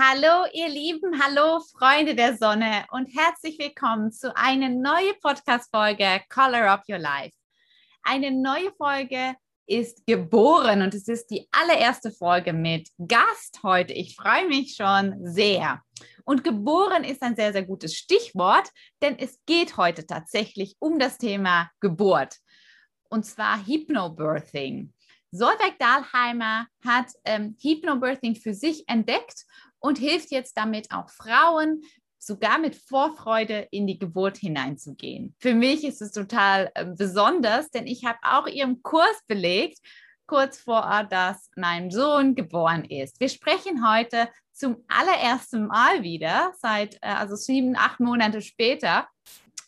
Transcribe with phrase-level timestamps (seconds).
[0.00, 6.70] Hallo, ihr Lieben, hallo, Freunde der Sonne und herzlich willkommen zu einer neuen Podcast-Folge Color
[6.70, 7.34] Up Your Life.
[8.04, 9.34] Eine neue Folge
[9.66, 13.92] ist geboren und es ist die allererste Folge mit Gast heute.
[13.92, 15.82] Ich freue mich schon sehr.
[16.24, 18.70] Und geboren ist ein sehr, sehr gutes Stichwort,
[19.02, 22.36] denn es geht heute tatsächlich um das Thema Geburt
[23.10, 24.92] und zwar Hypnobirthing.
[25.30, 29.44] Solveig Dahlheimer hat ähm, Hypnobirthing für sich entdeckt
[29.80, 31.82] und hilft jetzt damit auch Frauen,
[32.18, 35.34] sogar mit Vorfreude in die Geburt hineinzugehen.
[35.38, 39.78] Für mich ist es total äh, besonders, denn ich habe auch ihren Kurs belegt,
[40.26, 43.18] kurz vor, dass mein Sohn geboren ist.
[43.18, 49.08] Wir sprechen heute zum allerersten Mal wieder, seit äh, also sieben, acht Monate später,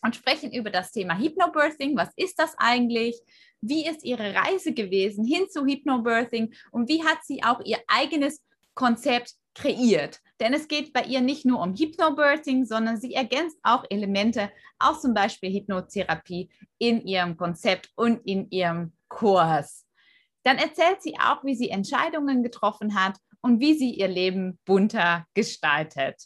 [0.03, 1.95] und sprechen über das Thema Hypnobirthing.
[1.95, 3.19] Was ist das eigentlich?
[3.61, 8.41] Wie ist ihre Reise gewesen hin zu Hypnobirthing und wie hat sie auch ihr eigenes
[8.73, 10.19] Konzept kreiert.
[10.39, 15.01] Denn es geht bei ihr nicht nur um Hypnobirthing, sondern sie ergänzt auch Elemente aus
[15.01, 19.85] zum Beispiel Hypnotherapie in ihrem Konzept und in ihrem Kurs.
[20.43, 25.25] Dann erzählt sie auch, wie sie Entscheidungen getroffen hat und wie sie ihr Leben bunter
[25.33, 26.23] gestaltet.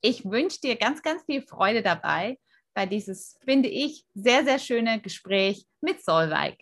[0.00, 2.38] Ich wünsche dir ganz, ganz viel Freude dabei
[2.74, 6.58] bei dieses, finde ich, sehr, sehr schöne Gespräch mit Solveig.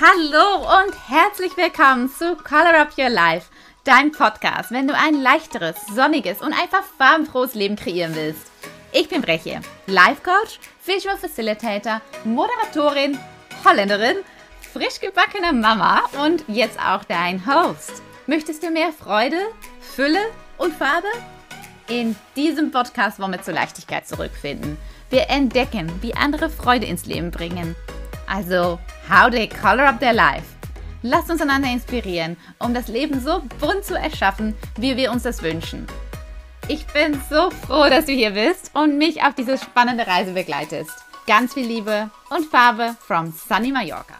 [0.00, 3.50] Hallo und herzlich willkommen zu Color Up Your Life
[3.84, 8.50] dein Podcast, wenn du ein leichteres, sonniges und einfach farbenfrohes Leben kreieren willst.
[8.92, 13.18] Ich bin Breche, Life Coach, Visual Facilitator, Moderatorin,
[13.64, 14.16] Holländerin,
[14.72, 18.02] frisch gebackene Mama und jetzt auch dein Host.
[18.26, 19.38] Möchtest du mehr Freude,
[19.80, 20.20] Fülle
[20.58, 21.08] und Farbe?
[21.88, 24.78] In diesem Podcast wollen wir zur Leichtigkeit zurückfinden.
[25.10, 27.74] Wir entdecken, wie andere Freude ins Leben bringen.
[28.26, 28.78] Also,
[29.10, 30.44] how they color up their life.
[31.04, 35.42] Lasst uns einander inspirieren, um das Leben so bunt zu erschaffen, wie wir uns das
[35.42, 35.84] wünschen.
[36.68, 40.92] Ich bin so froh, dass du hier bist und mich auf diese spannende Reise begleitest.
[41.26, 44.14] Ganz viel Liebe und Farbe from Sunny Mallorca.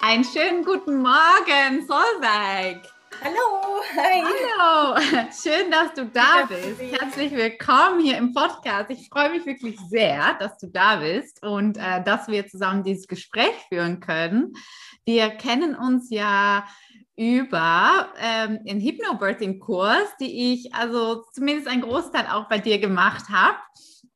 [0.00, 2.80] Einen schönen guten Morgen, Solveig.
[3.22, 4.22] Hallo, hi.
[4.22, 5.00] Hallo,
[5.32, 6.80] schön, dass du da bist.
[6.80, 8.90] Herzlich willkommen hier im Podcast.
[8.90, 13.06] Ich freue mich wirklich sehr, dass du da bist und äh, dass wir zusammen dieses
[13.06, 14.54] Gespräch führen können.
[15.08, 16.66] Wir kennen uns ja
[17.16, 23.56] über ähm, den Hypnobirthing-Kurs, die ich also zumindest einen Großteil auch bei dir gemacht habe.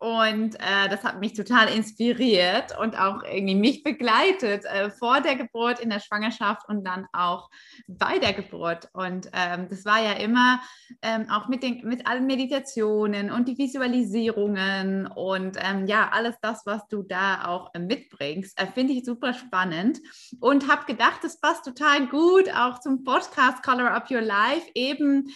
[0.03, 5.37] Und äh, das hat mich total inspiriert und auch irgendwie mich begleitet äh, vor der
[5.37, 7.49] Geburt, in der Schwangerschaft und dann auch
[7.87, 8.89] bei der Geburt.
[8.95, 10.61] Und ähm, das war ja immer
[11.03, 16.67] ähm, auch mit, den, mit allen Meditationen und die Visualisierungen und ähm, ja, alles das,
[16.67, 20.01] was du da auch äh, mitbringst, äh, finde ich super spannend
[20.41, 25.33] und habe gedacht, das passt total gut auch zum Podcast Color Up Your Life eben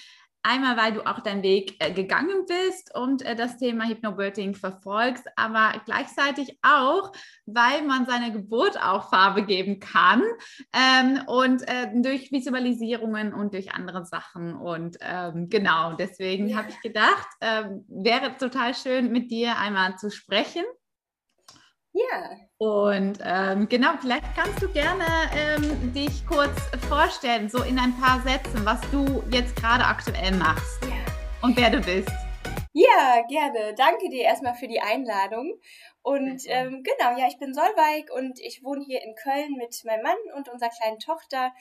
[0.48, 5.26] Einmal, weil du auch deinen Weg äh, gegangen bist und äh, das Thema Hypnobirthing verfolgst,
[5.34, 7.10] aber gleichzeitig auch,
[7.46, 10.22] weil man seiner Geburt auch Farbe geben kann
[10.72, 14.54] ähm, und äh, durch Visualisierungen und durch andere Sachen.
[14.54, 16.58] Und ähm, genau, deswegen ja.
[16.58, 20.62] habe ich gedacht, ähm, wäre total schön, mit dir einmal zu sprechen.
[21.96, 22.30] Ja.
[22.58, 26.54] Und ähm, genau, vielleicht kannst du gerne ähm, dich kurz
[26.88, 30.96] vorstellen, so in ein paar Sätzen, was du jetzt gerade aktuell machst ja.
[31.40, 32.10] und wer du bist.
[32.74, 33.74] Ja, gerne.
[33.74, 35.58] Danke dir erstmal für die Einladung.
[36.02, 40.02] Und ähm, genau, ja, ich bin Solveig und ich wohne hier in Köln mit meinem
[40.02, 41.52] Mann und unserer kleinen Tochter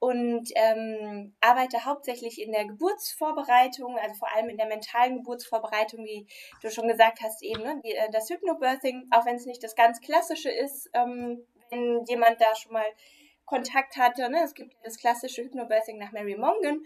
[0.00, 6.26] und ähm, arbeite hauptsächlich in der Geburtsvorbereitung, also vor allem in der mentalen Geburtsvorbereitung, wie
[6.62, 10.00] du schon gesagt hast, eben ne, äh, das Hypnobirthing, auch wenn es nicht das ganz
[10.00, 12.86] klassische ist, ähm, wenn jemand da schon mal
[13.44, 14.28] Kontakt hatte.
[14.30, 14.42] Ne?
[14.44, 16.82] Es gibt das klassische Hypnobirthing nach Mary Mongan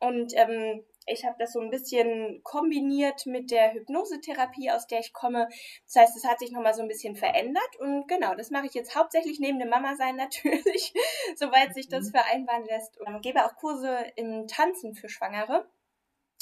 [0.00, 5.12] und ähm, ich habe das so ein bisschen kombiniert mit der Hypnosetherapie, aus der ich
[5.12, 5.48] komme.
[5.86, 7.76] Das heißt, es hat sich nochmal so ein bisschen verändert.
[7.78, 10.92] Und genau, das mache ich jetzt hauptsächlich neben dem Mama sein natürlich,
[11.36, 12.10] soweit sich das mhm.
[12.12, 12.98] vereinbaren lässt.
[13.00, 15.68] Und gebe auch Kurse im Tanzen für Schwangere.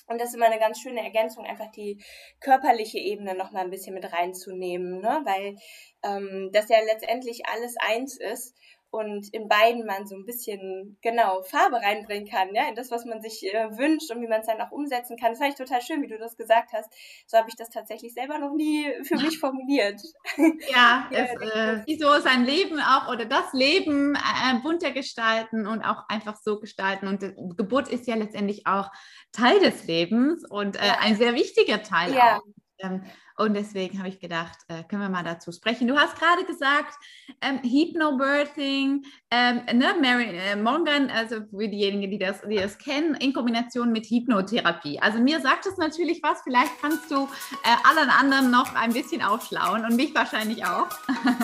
[0.08, 2.02] Und das ist immer eine ganz schöne Ergänzung, einfach die
[2.40, 5.20] körperliche Ebene nochmal ein bisschen mit reinzunehmen, ne?
[5.24, 5.56] weil
[6.02, 8.56] ähm, das ja letztendlich alles eins ist
[8.90, 13.04] und in beiden man so ein bisschen genau Farbe reinbringen kann, ja, in das, was
[13.04, 15.32] man sich äh, wünscht und wie man es dann auch umsetzen kann.
[15.32, 16.88] Das fand ich total schön, wie du das gesagt hast.
[17.26, 20.00] So habe ich das tatsächlich selber noch nie für mich formuliert.
[20.36, 25.66] Ja, ja es, äh, wie so sein Leben auch oder das Leben äh, bunter gestalten
[25.66, 27.08] und auch einfach so gestalten.
[27.08, 28.90] Und äh, Geburt ist ja letztendlich auch
[29.32, 32.38] Teil des Lebens und äh, ein sehr wichtiger Teil ja.
[32.38, 32.42] auch.
[32.80, 33.02] Ähm,
[33.38, 35.86] Und deswegen habe ich gedacht, äh, können wir mal dazu sprechen.
[35.86, 36.94] Du hast gerade gesagt,
[37.40, 43.14] ähm, Hypnobirthing, ähm, ne, Mary äh, Morgan, also für diejenigen, die das, die das kennen,
[43.14, 44.98] in Kombination mit Hypnotherapie.
[45.00, 47.28] Also mir sagt es natürlich was, vielleicht kannst du
[47.62, 50.88] äh, allen anderen noch ein bisschen aufschlauen und mich wahrscheinlich auch.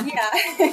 [0.04, 0.66] Ja,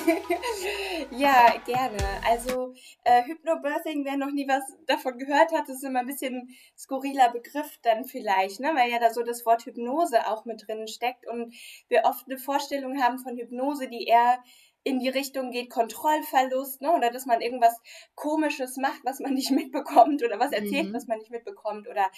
[1.17, 1.97] ja gerne.
[2.29, 2.73] Also
[3.03, 7.77] äh, Hypnobirthing, wer noch nie was davon gehört hat, ist immer ein bisschen skurriler Begriff
[7.83, 8.71] dann vielleicht, ne?
[8.75, 11.53] weil ja da so das Wort Hypnose auch mit drin steckt und
[11.89, 14.41] wir oft eine Vorstellung haben von Hypnose, die eher
[14.83, 16.91] in die Richtung geht, Kontrollverlust, ne?
[16.91, 17.79] oder dass man irgendwas
[18.15, 20.93] Komisches macht, was man nicht mitbekommt oder was erzählt, mhm.
[20.93, 21.87] was man nicht mitbekommt.
[21.87, 22.09] Oder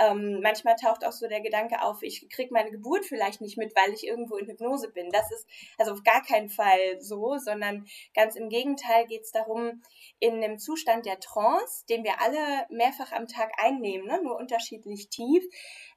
[0.00, 3.74] ähm, manchmal taucht auch so der Gedanke auf, ich kriege meine Geburt vielleicht nicht mit,
[3.76, 5.10] weil ich irgendwo in Hypnose bin.
[5.10, 5.46] Das ist
[5.78, 9.82] also auf gar keinen Fall so, sondern ganz im Gegenteil geht es darum,
[10.18, 14.20] in einem Zustand der Trance, den wir alle mehrfach am Tag einnehmen, ne?
[14.22, 15.44] nur unterschiedlich tief,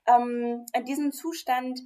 [0.07, 1.79] ähm, in diesem Zustand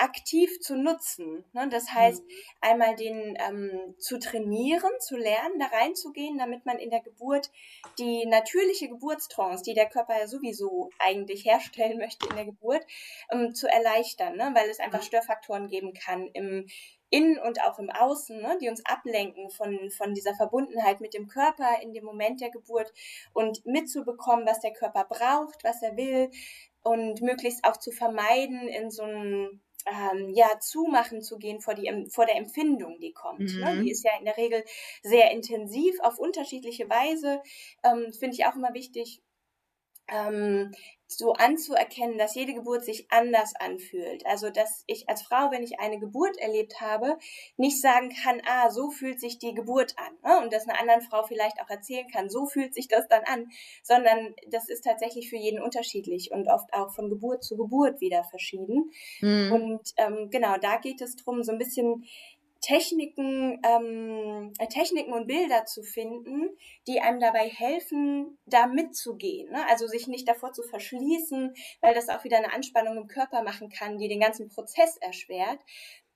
[0.00, 1.44] aktiv zu nutzen.
[1.52, 1.68] Ne?
[1.68, 2.30] Das heißt, mhm.
[2.60, 7.50] einmal den ähm, zu trainieren, zu lernen, da reinzugehen, damit man in der Geburt
[7.98, 12.84] die natürliche Geburtstrance, die der Körper ja sowieso eigentlich herstellen möchte in der Geburt,
[13.30, 14.50] ähm, zu erleichtern, ne?
[14.54, 15.04] weil es einfach mhm.
[15.04, 16.66] Störfaktoren geben kann im
[17.12, 21.26] Innen und auch im Außen, ne, die uns ablenken von, von dieser Verbundenheit mit dem
[21.26, 22.92] Körper in dem Moment der Geburt
[23.32, 26.30] und mitzubekommen, was der Körper braucht, was er will
[26.84, 32.06] und möglichst auch zu vermeiden, in so ein ähm, ja, zumachen zu gehen vor, die,
[32.10, 33.54] vor der Empfindung, die kommt.
[33.54, 33.60] Mhm.
[33.60, 33.82] Ne?
[33.82, 34.64] Die ist ja in der Regel
[35.02, 37.42] sehr intensiv auf unterschiedliche Weise.
[37.82, 39.22] Ähm, Finde ich auch immer wichtig,
[40.10, 40.72] ähm,
[41.12, 44.24] so anzuerkennen, dass jede Geburt sich anders anfühlt.
[44.26, 47.18] Also, dass ich als Frau, wenn ich eine Geburt erlebt habe,
[47.56, 50.14] nicht sagen kann, ah, so fühlt sich die Geburt an.
[50.22, 50.38] Ne?
[50.40, 53.48] Und das einer anderen Frau vielleicht auch erzählen kann, so fühlt sich das dann an,
[53.82, 58.22] sondern das ist tatsächlich für jeden unterschiedlich und oft auch von Geburt zu Geburt wieder
[58.24, 58.90] verschieden.
[59.20, 59.52] Mhm.
[59.52, 62.04] Und ähm, genau, da geht es darum, so ein bisschen
[62.60, 66.50] Techniken, ähm, äh, Techniken und Bilder zu finden,
[66.86, 69.50] die einem dabei helfen, da mitzugehen.
[69.50, 69.66] Ne?
[69.68, 73.70] Also sich nicht davor zu verschließen, weil das auch wieder eine Anspannung im Körper machen
[73.70, 75.60] kann, die den ganzen Prozess erschwert,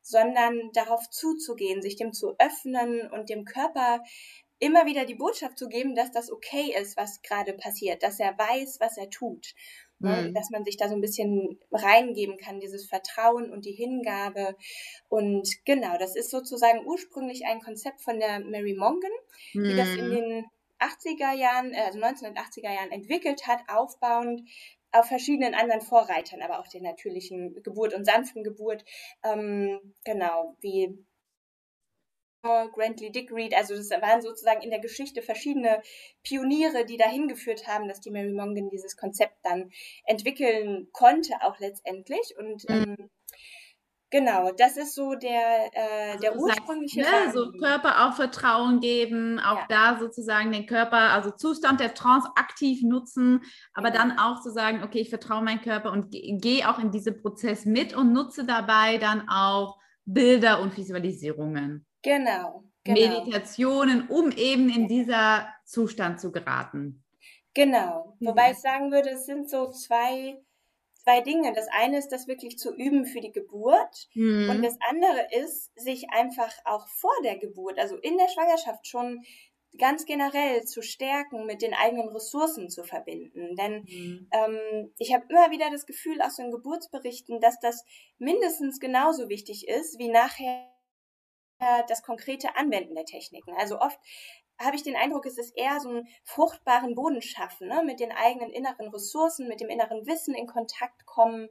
[0.02, 4.02] sondern darauf zuzugehen, sich dem zu öffnen und dem Körper
[4.58, 8.38] immer wieder die Botschaft zu geben, dass das okay ist, was gerade passiert, dass er
[8.38, 9.54] weiß, was er tut.
[10.04, 10.28] Ne?
[10.28, 10.34] Mhm.
[10.34, 14.56] Dass man sich da so ein bisschen reingeben kann, dieses Vertrauen und die Hingabe.
[15.08, 19.10] Und genau, das ist sozusagen ursprünglich ein Konzept von der Mary Mongan,
[19.54, 19.64] mhm.
[19.64, 20.14] die das in mhm.
[20.14, 20.44] den
[20.78, 24.42] 80er Jahren, äh, also 1980er Jahren entwickelt hat, aufbauend
[24.92, 28.84] auf verschiedenen anderen Vorreitern, aber auch der natürlichen Geburt und sanften Geburt,
[29.24, 31.04] ähm, genau, wie
[32.72, 35.82] Grantley Dickreed, also das waren sozusagen in der Geschichte verschiedene
[36.22, 39.70] Pioniere, die dahin geführt haben, dass die Mary Mongan dieses Konzept dann
[40.04, 42.34] entwickeln konnte, auch letztendlich.
[42.38, 42.96] Und mhm.
[42.98, 43.10] ähm,
[44.14, 49.40] Genau, das ist so der, äh, also der ursprüngliche ne, So Körper auch Vertrauen geben,
[49.40, 49.66] auch ja.
[49.68, 53.40] da sozusagen den Körper, also Zustand der Trance aktiv nutzen,
[53.72, 54.04] aber genau.
[54.04, 57.64] dann auch zu sagen, okay, ich vertraue meinen Körper und gehe auch in diesen Prozess
[57.64, 61.84] mit und nutze dabei dann auch Bilder und Visualisierungen.
[62.04, 63.00] Genau, genau.
[63.00, 67.02] Meditationen, um eben in dieser Zustand zu geraten.
[67.54, 68.16] Genau.
[68.20, 70.36] Wobei ich sagen würde, es sind so zwei,
[71.02, 71.52] zwei Dinge.
[71.54, 74.08] Das eine ist, das wirklich zu üben für die Geburt.
[74.14, 74.50] Mhm.
[74.50, 79.22] Und das andere ist, sich einfach auch vor der Geburt, also in der Schwangerschaft schon
[79.78, 83.56] ganz generell zu stärken, mit den eigenen Ressourcen zu verbinden.
[83.56, 84.28] Denn mhm.
[84.30, 87.84] ähm, ich habe immer wieder das Gefühl aus den Geburtsberichten, dass das
[88.18, 90.73] mindestens genauso wichtig ist, wie nachher
[91.88, 93.54] das konkrete Anwenden der Techniken.
[93.56, 93.98] Also oft
[94.60, 97.82] habe ich den Eindruck, es ist eher so einen fruchtbaren Boden schaffen, ne?
[97.84, 101.48] mit den eigenen inneren Ressourcen, mit dem inneren Wissen in Kontakt kommen,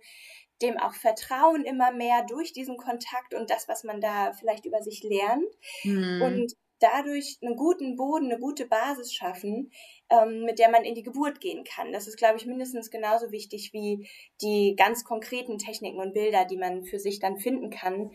[0.61, 4.81] dem auch Vertrauen immer mehr durch diesen Kontakt und das, was man da vielleicht über
[4.81, 5.53] sich lernt.
[5.83, 6.21] Mhm.
[6.21, 9.71] Und dadurch einen guten Boden, eine gute Basis schaffen,
[10.09, 11.93] ähm, mit der man in die Geburt gehen kann.
[11.93, 14.07] Das ist, glaube ich, mindestens genauso wichtig wie
[14.41, 18.11] die ganz konkreten Techniken und Bilder, die man für sich dann finden kann,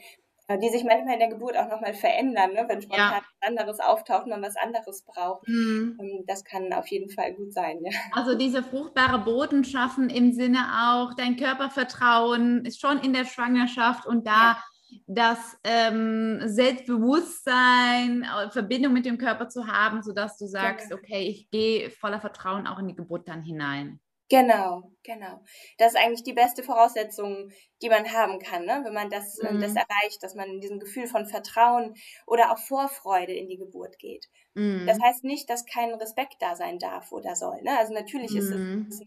[0.57, 2.65] die sich manchmal in der Geburt auch nochmal verändern, ne?
[2.69, 3.21] wenn spontan ja.
[3.21, 5.47] was anderes auftaucht, man was anderes braucht.
[5.47, 5.99] Mhm.
[6.01, 7.79] Ähm, das kann auf jeden Fall gut sein.
[7.83, 7.91] Ja.
[8.13, 14.07] Also diese fruchtbare Boden schaffen im Sinne auch, dein Körpervertrauen ist schon in der Schwangerschaft
[14.07, 14.65] und da ja.
[15.07, 21.01] das ähm, Selbstbewusstsein, äh, Verbindung mit dem Körper zu haben, sodass du sagst, genau.
[21.03, 24.01] okay, ich gehe voller Vertrauen auch in die Geburt dann hinein.
[24.31, 25.41] Genau, genau.
[25.79, 28.83] Das ist eigentlich die beste Voraussetzung, die man haben kann, ne?
[28.85, 29.61] wenn man das, äh, mhm.
[29.61, 31.95] das erreicht, dass man in diesem Gefühl von Vertrauen
[32.27, 34.27] oder auch Vorfreude in die Geburt geht.
[34.55, 34.87] Mhm.
[34.87, 37.63] Das heißt nicht, dass kein Respekt da sein darf oder soll.
[37.63, 37.79] Ne?
[37.79, 38.39] Also natürlich mhm.
[38.39, 39.01] ist es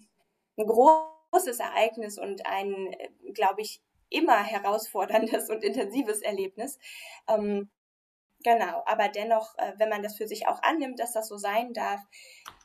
[0.57, 6.79] ein großes Ereignis und ein, äh, glaube ich, immer herausforderndes und intensives Erlebnis.
[7.27, 7.69] Ähm,
[8.43, 11.73] genau, aber dennoch, äh, wenn man das für sich auch annimmt, dass das so sein
[11.73, 11.99] darf,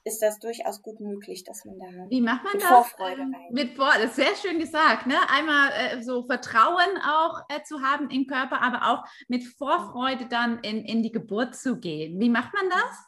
[0.04, 2.71] ist das durchaus gut möglich, dass man da Wie macht man mit das?
[2.71, 3.49] Vorfreude ähm, rein.
[3.50, 5.16] Mit Vor das ist sehr schön gesagt, ne?
[5.28, 10.61] Einmal äh, so Vertrauen auch äh, zu haben im Körper, aber auch mit Vorfreude dann
[10.61, 12.21] in, in die Geburt zu gehen.
[12.21, 13.06] Wie macht man das?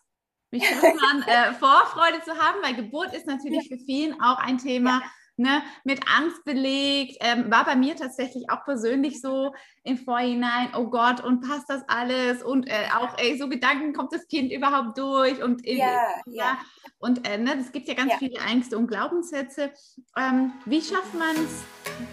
[0.51, 2.59] Wie schafft man äh, Vorfreude zu haben?
[2.63, 5.01] Weil Geburt ist natürlich für vielen auch ein Thema.
[5.01, 7.17] Ja ne, mit Angst belegt.
[7.21, 9.55] Ähm, war bei mir tatsächlich auch persönlich so
[9.85, 12.43] im Vorhinein, oh Gott, und passt das alles?
[12.43, 15.43] Und äh, auch ey, so Gedanken, kommt das Kind überhaupt durch?
[15.43, 16.59] Und, äh, ja, ja.
[16.99, 18.19] und äh, ne, es gibt ja ganz ja.
[18.19, 19.73] viele Ängste und Glaubenssätze.
[20.17, 21.63] Ähm, wie schafft man es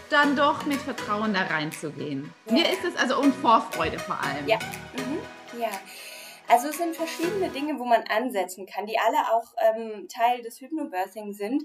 [0.10, 2.34] dann doch mit Vertrauen da reinzugehen?
[2.46, 2.54] Ja.
[2.54, 4.48] Mir ist es also und Vorfreude vor allem.
[4.48, 5.60] Ja, mhm.
[5.60, 5.70] ja.
[6.48, 10.62] Also es sind verschiedene Dinge, wo man ansetzen kann, die alle auch ähm, Teil des
[10.62, 11.64] Hypnobirthing sind.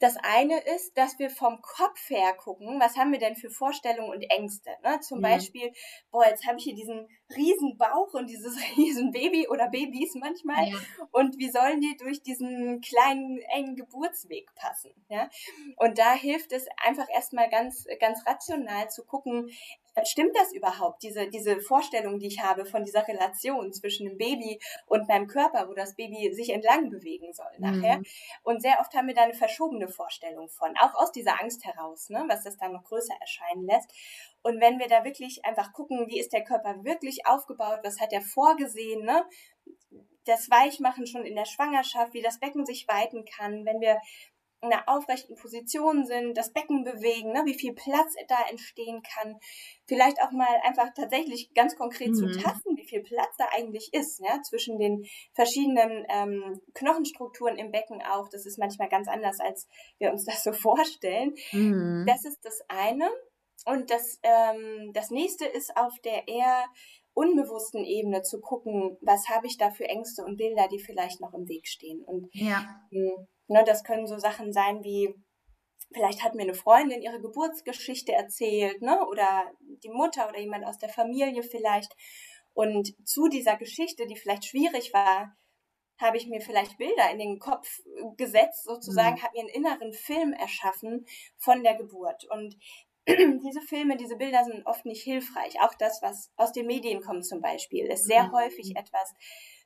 [0.00, 4.10] Das eine ist, dass wir vom Kopf her gucken, was haben wir denn für Vorstellungen
[4.10, 4.70] und Ängste.
[4.82, 4.98] Ne?
[5.00, 5.22] Zum mhm.
[5.22, 5.72] Beispiel,
[6.10, 10.68] boah, jetzt habe ich hier diesen riesen Bauch und dieses riesen Baby oder Babys manchmal.
[10.68, 10.78] Ja.
[11.12, 14.90] Und wie sollen die durch diesen kleinen, engen Geburtsweg passen?
[15.08, 15.28] Ja?
[15.76, 19.50] Und da hilft es einfach erstmal ganz, ganz rational zu gucken,
[20.04, 24.60] stimmt das überhaupt, diese, diese Vorstellung, die ich habe von dieser Relation zwischen dem Baby
[24.86, 27.98] und meinem Körper, wo das Baby sich entlang bewegen soll nachher.
[27.98, 28.04] Mhm.
[28.42, 32.08] Und sehr oft haben wir da eine verschobene Vorstellung von, auch aus dieser Angst heraus,
[32.10, 33.92] ne, was das dann noch größer erscheinen lässt.
[34.42, 38.12] Und wenn wir da wirklich einfach gucken, wie ist der Körper wirklich aufgebaut, was hat
[38.12, 39.24] er vorgesehen, ne?
[40.24, 43.98] das Weichmachen schon in der Schwangerschaft, wie das Becken sich weiten kann, wenn wir
[44.62, 49.38] in einer aufrechten Position sind, das Becken bewegen, ne, wie viel Platz da entstehen kann.
[49.86, 52.14] Vielleicht auch mal einfach tatsächlich ganz konkret mhm.
[52.14, 57.70] zu tasten, wie viel Platz da eigentlich ist, ja, zwischen den verschiedenen ähm, Knochenstrukturen im
[57.70, 58.28] Becken auch.
[58.28, 59.66] Das ist manchmal ganz anders, als
[59.98, 61.34] wir uns das so vorstellen.
[61.52, 62.04] Mhm.
[62.06, 63.10] Das ist das eine.
[63.66, 66.64] Und das, ähm, das nächste ist auf der eher
[67.20, 71.34] unbewussten Ebene zu gucken, was habe ich da für Ängste und Bilder, die vielleicht noch
[71.34, 72.02] im Weg stehen.
[72.04, 72.80] Und ja.
[72.90, 75.12] Mh, hm, Ne, das können so Sachen sein wie,
[75.92, 79.04] vielleicht hat mir eine Freundin ihre Geburtsgeschichte erzählt, ne?
[79.08, 79.50] oder
[79.82, 81.92] die Mutter oder jemand aus der Familie vielleicht.
[82.52, 85.36] Und zu dieser Geschichte, die vielleicht schwierig war,
[85.98, 87.80] habe ich mir vielleicht Bilder in den Kopf
[88.16, 89.22] gesetzt, sozusagen, mhm.
[89.22, 91.04] habe mir einen inneren Film erschaffen
[91.36, 92.24] von der Geburt.
[92.30, 92.56] Und
[93.08, 95.60] diese Filme, diese Bilder sind oft nicht hilfreich.
[95.60, 98.32] Auch das, was aus den Medien kommt zum Beispiel, ist sehr mhm.
[98.32, 99.14] häufig etwas,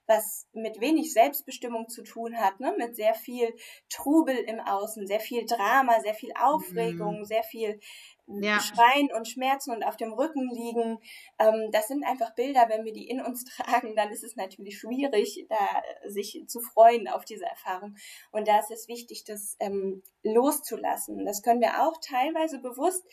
[0.06, 2.74] was mit wenig Selbstbestimmung zu tun hat, ne?
[2.78, 3.54] mit sehr viel
[3.88, 7.24] Trubel im Außen, sehr viel Drama, sehr viel Aufregung, mhm.
[7.24, 7.80] sehr viel
[8.26, 8.60] ja.
[8.60, 10.98] Schreien und Schmerzen und auf dem Rücken liegen.
[11.38, 14.78] Ähm, das sind einfach Bilder, wenn wir die in uns tragen, dann ist es natürlich
[14.78, 17.96] schwierig, da sich zu freuen auf diese Erfahrung.
[18.32, 21.24] Und da ist es wichtig, das ähm, loszulassen.
[21.24, 23.04] Das können wir auch teilweise bewusst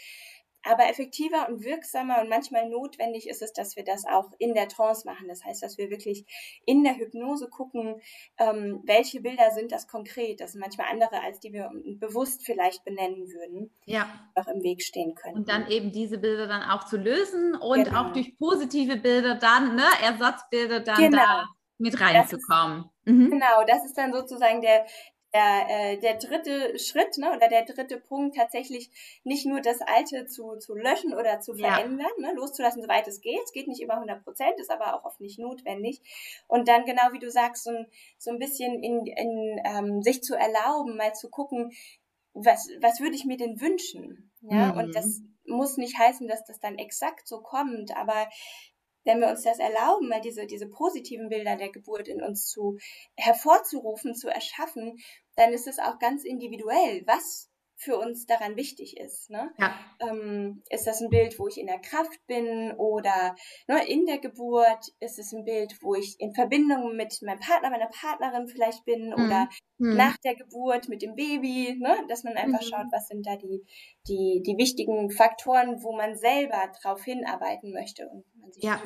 [0.64, 4.68] aber effektiver und wirksamer und manchmal notwendig ist es, dass wir das auch in der
[4.68, 5.28] Trance machen.
[5.28, 6.26] Das heißt, dass wir wirklich
[6.66, 8.02] in der Hypnose gucken,
[8.38, 10.40] ähm, welche Bilder sind das konkret.
[10.40, 14.08] Das sind manchmal andere, als die wir bewusst vielleicht benennen würden, ja.
[14.36, 15.36] noch im Weg stehen können.
[15.36, 18.02] Und dann eben diese Bilder dann auch zu lösen und genau.
[18.02, 21.18] auch durch positive Bilder dann, ne, Ersatzbilder dann genau.
[21.18, 21.48] da
[21.82, 22.86] mit reinzukommen.
[23.06, 23.32] Mhm.
[23.32, 24.86] Genau, das ist dann sozusagen der,
[25.34, 28.90] der, äh, der dritte Schritt ne, oder der dritte Punkt tatsächlich
[29.24, 32.28] nicht nur das Alte zu, zu löschen oder zu verändern, ja.
[32.28, 33.40] ne, loszulassen, soweit es geht.
[33.44, 36.02] Es geht nicht immer 100 Prozent, ist aber auch oft nicht notwendig.
[36.48, 40.24] Und dann genau wie du sagst, so ein, so ein bisschen in, in ähm, sich
[40.24, 41.72] zu erlauben, mal zu gucken,
[42.34, 44.32] was, was würde ich mir denn wünschen?
[44.42, 44.80] Ja, mhm.
[44.80, 48.30] und das muss nicht heißen, dass das dann exakt so kommt, aber
[49.04, 52.78] wenn wir uns das erlauben, mal diese, diese positiven Bilder der Geburt in uns zu
[53.16, 54.98] hervorzurufen, zu erschaffen,
[55.36, 57.51] dann ist es auch ganz individuell, was
[57.82, 59.30] für uns daran wichtig ist.
[59.32, 59.52] Ne?
[59.58, 59.74] Ja.
[60.00, 63.36] Ähm, ist das ein Bild, wo ich in der Kraft bin oder
[63.68, 64.86] ne, in der Geburt?
[65.00, 69.08] Ist es ein Bild, wo ich in Verbindung mit meinem Partner, meiner Partnerin vielleicht bin
[69.08, 69.14] mhm.
[69.14, 69.96] oder mhm.
[69.96, 71.76] nach der Geburt mit dem Baby?
[71.80, 72.06] Ne?
[72.08, 72.66] Dass man einfach mhm.
[72.66, 73.66] schaut, was sind da die,
[74.08, 78.80] die, die wichtigen Faktoren, wo man selber drauf hinarbeiten möchte und man sich ja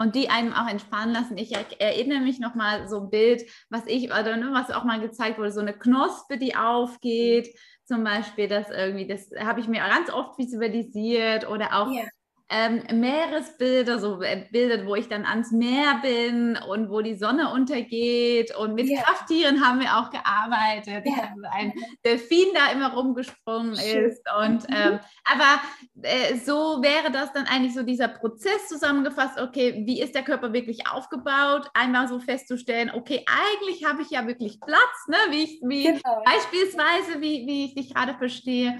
[0.00, 1.36] und die einem auch entspannen lassen.
[1.38, 5.00] Ich erinnere mich noch mal so ein Bild, was ich oder ne, was auch mal
[5.00, 7.48] gezeigt wurde, so eine Knospe, die aufgeht,
[7.88, 12.04] zum Beispiel, das irgendwie, das habe ich mir ganz oft visualisiert oder auch ja
[12.50, 17.52] ähm, Meeresbilder, so äh, Bilder, wo ich dann ans Meer bin und wo die Sonne
[17.52, 18.56] untergeht.
[18.56, 19.02] Und mit yeah.
[19.02, 21.04] Krafttieren haben wir auch gearbeitet.
[21.04, 21.28] Yeah.
[21.28, 21.72] Also ein
[22.04, 24.04] Delfin da immer rumgesprungen Schön.
[24.06, 24.22] ist.
[24.38, 24.76] Und mhm.
[24.76, 25.60] ähm, aber
[26.02, 29.38] äh, so wäre das dann eigentlich so dieser Prozess zusammengefasst.
[29.38, 31.68] Okay, wie ist der Körper wirklich aufgebaut?
[31.74, 35.16] Einmal so festzustellen, okay, eigentlich habe ich ja wirklich Platz, ne?
[35.30, 36.22] wie, ich, wie genau.
[36.24, 38.78] beispielsweise, wie, wie ich dich gerade verstehe.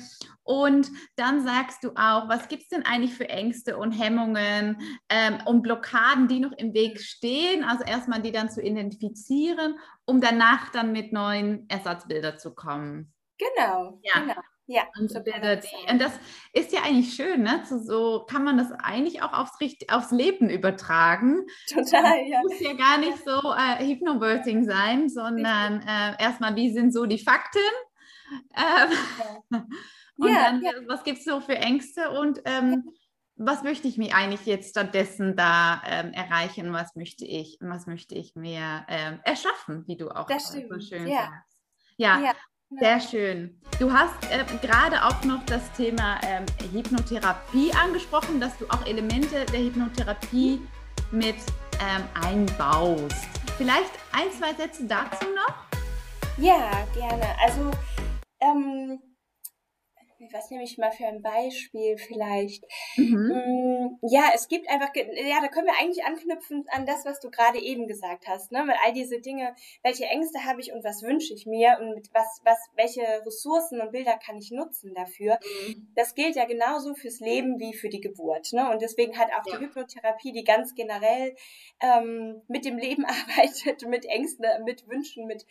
[0.49, 5.39] Und dann sagst du auch, was gibt es denn eigentlich für Ängste und Hemmungen ähm,
[5.47, 7.65] und Blockaden, die noch im Weg stehen?
[7.65, 13.13] Also erstmal die dann zu identifizieren, um danach dann mit neuen Ersatzbildern zu kommen.
[13.39, 14.21] Genau, ja.
[14.21, 14.41] genau.
[14.71, 16.13] Ja, und, so Bilder, die, und das
[16.53, 17.63] ist ja eigentlich schön, ne?
[17.67, 19.57] So, so kann man das eigentlich auch aufs,
[19.91, 21.47] aufs Leben übertragen.
[21.73, 22.43] Total, ja.
[22.43, 27.19] muss ja gar nicht so äh, Hypnobirthing sein, sondern äh, erstmal, wie sind so die
[27.19, 27.63] Fakten?
[28.55, 28.93] Ähm,
[29.51, 29.59] ja.
[30.19, 30.73] und ja, dann, ja.
[30.87, 32.91] was gibt es so für Ängste und ähm,
[33.39, 36.73] was möchte ich mir eigentlich jetzt stattdessen da ähm, erreichen?
[36.73, 41.59] Was möchte ich, was möchte ich mir ähm, erschaffen, wie du auch so schön sagst.
[41.97, 42.33] Ja, ja.
[42.71, 43.59] Sehr schön.
[43.81, 49.47] Du hast äh, gerade auch noch das Thema ähm, Hypnotherapie angesprochen, dass du auch Elemente
[49.47, 50.61] der Hypnotherapie
[51.11, 51.37] mit
[51.81, 53.27] ähm, einbaust.
[53.57, 55.55] Vielleicht ein, zwei Sätze dazu noch?
[56.37, 57.25] Ja, gerne.
[57.41, 57.71] Also
[58.41, 59.01] ähm,
[60.33, 62.65] was nehme ich mal für ein Beispiel vielleicht?
[62.97, 63.29] Mhm.
[63.29, 67.31] Mm, ja, es gibt einfach, ja, da können wir eigentlich anknüpfen an das, was du
[67.31, 68.65] gerade eben gesagt hast, ne?
[68.65, 72.11] Mit all diese Dinge, welche Ängste habe ich und was wünsche ich mir und mit
[72.13, 75.39] was, was, welche Ressourcen und Bilder kann ich nutzen dafür?
[75.67, 75.93] Mhm.
[75.95, 78.71] Das gilt ja genauso fürs Leben wie für die Geburt, ne?
[78.71, 79.59] Und deswegen hat auch ja.
[79.59, 81.37] die Hypnotherapie, die ganz generell
[81.81, 85.47] ähm, mit dem Leben arbeitet, mit Ängsten, mit Wünschen, mit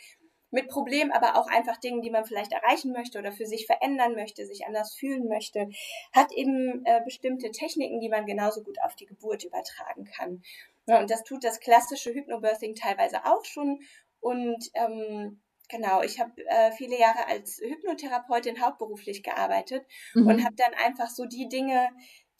[0.57, 4.15] mit Problemen, aber auch einfach Dingen, die man vielleicht erreichen möchte oder für sich verändern
[4.15, 5.69] möchte, sich anders fühlen möchte,
[6.13, 10.41] hat eben äh, bestimmte Techniken, die man genauso gut auf die Geburt übertragen kann.
[10.87, 13.81] Ja, und das tut das klassische Hypnobirthing teilweise auch schon.
[14.19, 19.85] Und ähm, genau, ich habe äh, viele Jahre als Hypnotherapeutin hauptberuflich gearbeitet
[20.15, 20.25] mhm.
[20.25, 21.87] und habe dann einfach so die Dinge,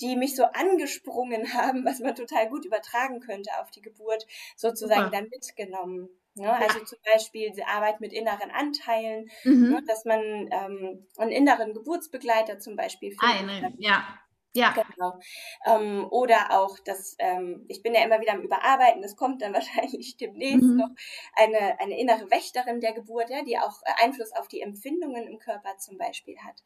[0.02, 5.06] die mich so angesprungen haben, was man total gut übertragen könnte auf die Geburt, sozusagen
[5.06, 5.18] Super.
[5.18, 6.10] dann mitgenommen.
[6.38, 6.52] Ne?
[6.52, 9.70] Also zum Beispiel die Arbeit mit inneren Anteilen, mhm.
[9.70, 9.84] ne?
[9.88, 13.64] dass man ähm, einen inneren Geburtsbegleiter zum Beispiel findet.
[13.64, 14.20] Eine, ja.
[14.58, 14.74] Ja.
[14.74, 15.20] Genau.
[15.68, 19.54] Ähm, oder auch das, ähm, ich bin ja immer wieder am Überarbeiten, das kommt dann
[19.54, 20.78] wahrscheinlich demnächst mhm.
[20.78, 20.90] noch,
[21.34, 25.78] eine, eine innere Wächterin der Geburt, ja, die auch Einfluss auf die Empfindungen im Körper
[25.78, 26.64] zum Beispiel hat.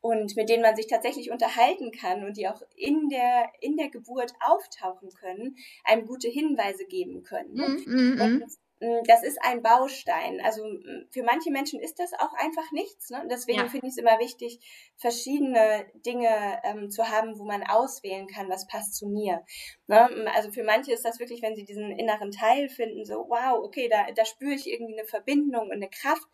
[0.00, 3.88] Und mit denen man sich tatsächlich unterhalten kann und die auch in der, in der
[3.90, 7.52] Geburt auftauchen können, einem gute Hinweise geben können.
[7.54, 7.68] Ne?
[7.84, 8.20] Mhm.
[8.20, 8.44] Und hm,
[8.80, 10.40] das ist ein Baustein.
[10.40, 13.10] Also hm, für manche Menschen ist das auch einfach nichts.
[13.10, 13.26] Ne?
[13.30, 13.68] Deswegen ja.
[13.68, 14.60] finde ich es immer wichtig,
[14.96, 19.44] verschiedene Dinge ähm, zu haben, wo man auswählen kann, was passt zu mir.
[19.88, 20.08] Ne?
[20.08, 23.64] Hm, also für manche ist das wirklich, wenn sie diesen inneren Teil finden, so, wow,
[23.64, 26.28] okay, da, da spüre ich irgendwie eine Verbindung und eine Kraft,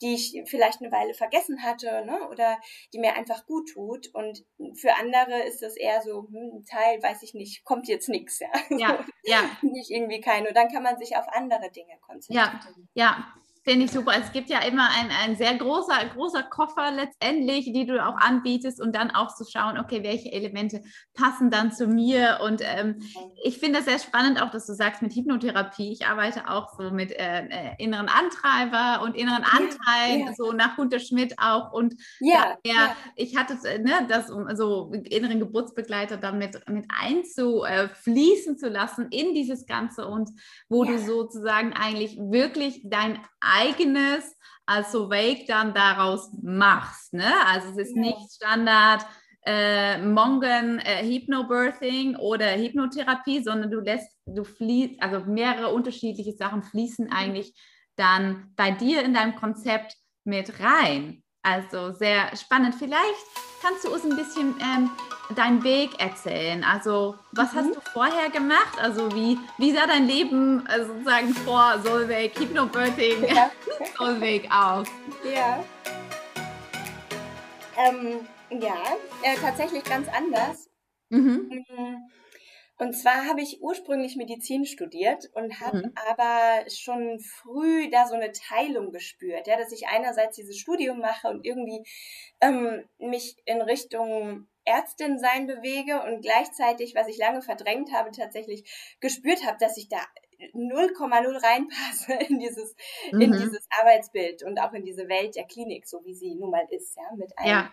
[0.00, 2.28] die ich vielleicht eine Weile vergessen hatte ne?
[2.30, 2.58] oder
[2.92, 4.08] die mir einfach gut tut.
[4.14, 8.38] Und für andere ist das eher so, hm, Teil, weiß ich nicht, kommt jetzt nichts.
[8.38, 9.04] Ja, ja.
[9.24, 9.50] ja.
[9.62, 10.46] nicht irgendwie kein.
[10.46, 12.60] Und dann kann man sich auf andere Dinge Dinge konzentrieren.
[12.94, 13.34] Ja, ja.
[13.68, 14.12] Finde ich super.
[14.18, 18.80] Es gibt ja immer ein, ein sehr großer, großer Koffer letztendlich, die du auch anbietest
[18.80, 20.80] und dann auch zu schauen, okay, welche Elemente
[21.12, 22.38] passen dann zu mir.
[22.42, 23.02] Und ähm,
[23.44, 25.92] ich finde das sehr spannend auch, dass du sagst mit Hypnotherapie.
[25.92, 30.34] Ich arbeite auch so mit äh, äh inneren Antreiber und inneren Anteilen, ja, ja.
[30.34, 31.70] so nach Gunter Schmidt auch.
[31.70, 32.96] Und ja, ja.
[33.16, 39.34] ich hatte ne, das, um so inneren Geburtsbegleiter dann mit, mit einzufließen zu lassen in
[39.34, 40.30] dieses Ganze und
[40.70, 43.20] wo du sozusagen eigentlich wirklich dein
[43.58, 47.14] eigenes also Wake dann daraus machst.
[47.14, 47.32] Ne?
[47.46, 49.04] Also es ist nicht Standard
[49.46, 56.62] äh, Mongen äh, Hypnobirthing oder Hypnotherapie, sondern du lässt, du fließt, also mehrere unterschiedliche Sachen
[56.62, 57.12] fließen mhm.
[57.12, 57.54] eigentlich
[57.96, 61.22] dann bei dir in deinem Konzept mit rein.
[61.42, 62.74] Also sehr spannend.
[62.74, 63.24] Vielleicht
[63.62, 64.90] kannst du uns ein bisschen ähm,
[65.34, 66.64] deinen Weg erzählen.
[66.64, 67.58] Also, was mhm.
[67.58, 68.78] hast du vorher gemacht?
[68.80, 73.50] Also, wie, wie sah dein Leben äh, sozusagen vor Solveig, Hypnobirthing, ja.
[73.98, 74.88] Solveig aus?
[75.24, 75.64] Ja.
[77.76, 78.76] Ähm, ja,
[79.22, 80.68] äh, tatsächlich ganz anders.
[81.10, 81.64] Mhm.
[81.68, 81.96] Mm,
[82.78, 85.92] und zwar habe ich ursprünglich Medizin studiert und habe mhm.
[86.10, 91.28] aber schon früh da so eine Teilung gespürt, ja, dass ich einerseits dieses Studium mache
[91.28, 91.82] und irgendwie
[92.40, 98.96] ähm, mich in Richtung Ärztin sein bewege und gleichzeitig, was ich lange verdrängt habe, tatsächlich
[99.00, 99.98] gespürt habe, dass ich da
[100.54, 102.76] 0,0 reinpasse in dieses,
[103.10, 103.20] mhm.
[103.20, 106.66] in dieses Arbeitsbild und auch in diese Welt der Klinik, so wie sie nun mal
[106.70, 107.72] ist, ja, mit einem ja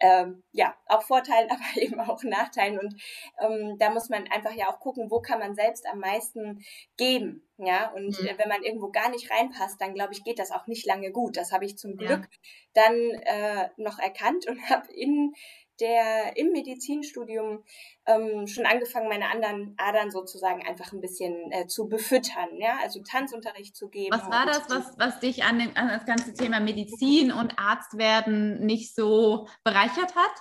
[0.00, 2.78] ähm, ja, auch Vorteilen, aber eben auch Nachteilen.
[2.78, 2.94] Und
[3.40, 6.64] ähm, da muss man einfach ja auch gucken, wo kann man selbst am meisten
[6.96, 7.42] geben.
[7.56, 8.30] Ja, und mhm.
[8.36, 11.36] wenn man irgendwo gar nicht reinpasst, dann glaube ich, geht das auch nicht lange gut.
[11.36, 12.28] Das habe ich zum Glück ja.
[12.74, 15.34] dann äh, noch erkannt und habe in
[15.80, 17.64] der im Medizinstudium
[18.06, 23.00] ähm, schon angefangen, meine anderen Adern sozusagen einfach ein bisschen äh, zu befüttern, ja, also
[23.02, 24.12] Tanzunterricht zu geben.
[24.12, 28.64] Was war das, was, was dich an, dem, an das ganze Thema Medizin und Arztwerden
[28.64, 30.32] nicht so bereichert hat?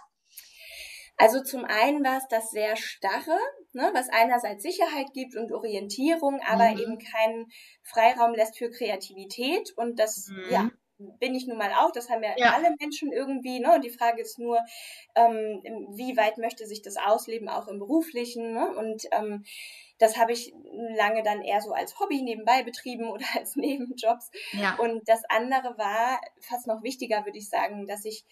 [1.18, 3.38] Also zum einen war es das sehr starre,
[3.72, 6.80] ne, was einerseits Sicherheit gibt und Orientierung, aber mhm.
[6.80, 7.52] eben keinen
[7.84, 10.52] Freiraum lässt für Kreativität und das mhm.
[10.52, 10.70] ja
[11.20, 13.74] bin ich nun mal auch, das haben ja, ja, alle Menschen irgendwie, ne?
[13.76, 14.60] Und die Frage ist nur,
[15.16, 15.62] ähm,
[15.96, 18.76] wie weit möchte sich das ausleben, auch im beruflichen, ne?
[18.76, 19.44] Und ähm,
[20.00, 20.54] das habe ich
[20.98, 24.32] lange dann eher so als Hobby nebenbei betrieben oder als Nebenjobs.
[24.52, 24.78] Ja.
[24.80, 28.26] Und das andere war fast noch wichtiger, würde ich sagen, dass ich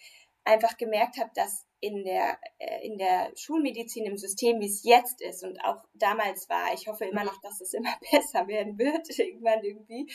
[0.44, 5.20] einfach gemerkt habe, dass in der, äh, in der Schulmedizin im System, wie es jetzt
[5.20, 9.18] ist und auch damals war, ich hoffe immer noch, dass es immer besser werden wird,
[9.18, 10.10] irgendwann irgendwie,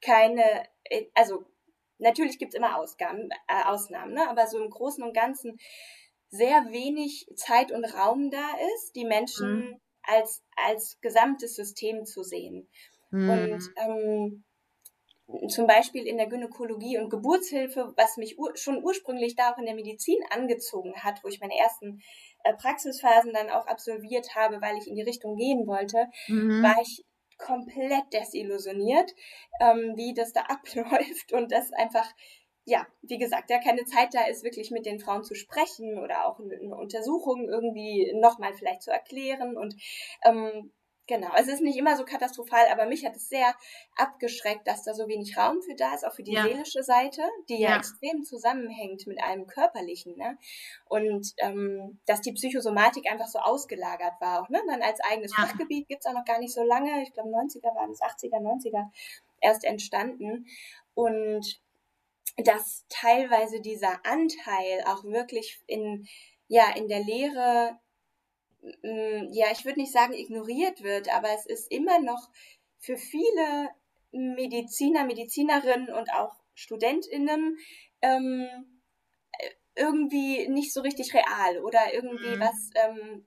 [0.00, 1.44] keine, äh, also
[1.98, 4.28] Natürlich gibt es immer Ausgaben, äh, Ausnahmen, ne?
[4.28, 5.58] aber so im Großen und Ganzen
[6.30, 9.80] sehr wenig Zeit und Raum da ist, die Menschen mhm.
[10.02, 12.68] als, als gesamtes System zu sehen.
[13.10, 13.30] Mhm.
[13.30, 14.44] Und ähm,
[15.48, 19.66] zum Beispiel in der Gynäkologie und Geburtshilfe, was mich ur schon ursprünglich da auch in
[19.66, 22.00] der Medizin angezogen hat, wo ich meine ersten
[22.44, 26.62] äh, Praxisphasen dann auch absolviert habe, weil ich in die Richtung gehen wollte, mhm.
[26.62, 27.04] war ich
[27.38, 29.14] komplett desillusioniert,
[29.60, 32.06] ähm, wie das da abläuft und das einfach,
[32.64, 36.26] ja, wie gesagt, ja keine Zeit da ist, wirklich mit den Frauen zu sprechen oder
[36.26, 39.74] auch eine Untersuchung irgendwie nochmal vielleicht zu erklären und
[40.24, 40.72] ähm,
[41.08, 43.54] Genau, es ist nicht immer so katastrophal, aber mich hat es sehr
[43.96, 46.42] abgeschreckt, dass da so wenig Raum für da ist, auch für die ja.
[46.42, 47.70] seelische Seite, die ja.
[47.70, 47.76] ja.
[47.78, 50.18] extrem zusammenhängt mit einem körperlichen.
[50.18, 50.36] Ne?
[50.84, 54.42] Und ähm, dass die Psychosomatik einfach so ausgelagert war.
[54.42, 54.60] Auch, ne?
[54.68, 55.46] Dann als eigenes ja.
[55.46, 57.02] Fachgebiet gibt's auch noch gar nicht so lange.
[57.02, 58.90] Ich glaube, 90er waren es, 80er, 90er
[59.40, 60.46] erst entstanden.
[60.92, 61.58] Und
[62.36, 66.06] dass teilweise dieser Anteil auch wirklich in,
[66.48, 67.78] ja, in der Lehre
[69.30, 72.28] ja, ich würde nicht sagen ignoriert wird, aber es ist immer noch
[72.78, 73.70] für viele
[74.12, 77.58] Mediziner, Medizinerinnen und auch StudentInnen
[78.02, 78.48] ähm,
[79.38, 82.40] äh, irgendwie nicht so richtig real oder irgendwie mhm.
[82.40, 83.26] was ähm,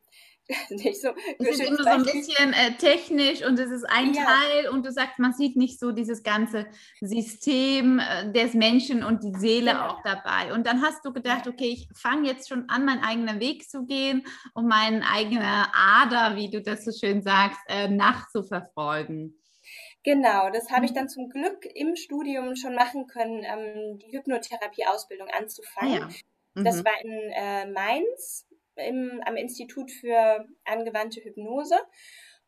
[0.69, 1.09] nicht so.
[1.39, 4.23] Es ist immer so ein bisschen äh, technisch und es ist ein ja.
[4.23, 6.67] Teil und du sagst, man sieht nicht so dieses ganze
[6.99, 9.87] System äh, des Menschen und die Seele genau.
[9.87, 10.53] auch dabei.
[10.53, 13.85] Und dann hast du gedacht, okay, ich fange jetzt schon an, meinen eigenen Weg zu
[13.85, 19.37] gehen und meinen eigenen Ader, wie du das so schön sagst, äh, nachzuverfolgen.
[20.03, 20.95] Genau, das habe ich mhm.
[20.95, 26.03] dann zum Glück im Studium schon machen können, ähm, die Hypnotherapie-Ausbildung anzufangen.
[26.03, 26.09] Ah, ja.
[26.55, 26.63] mhm.
[26.63, 31.75] Das war in äh, Mainz im, am Institut für angewandte Hypnose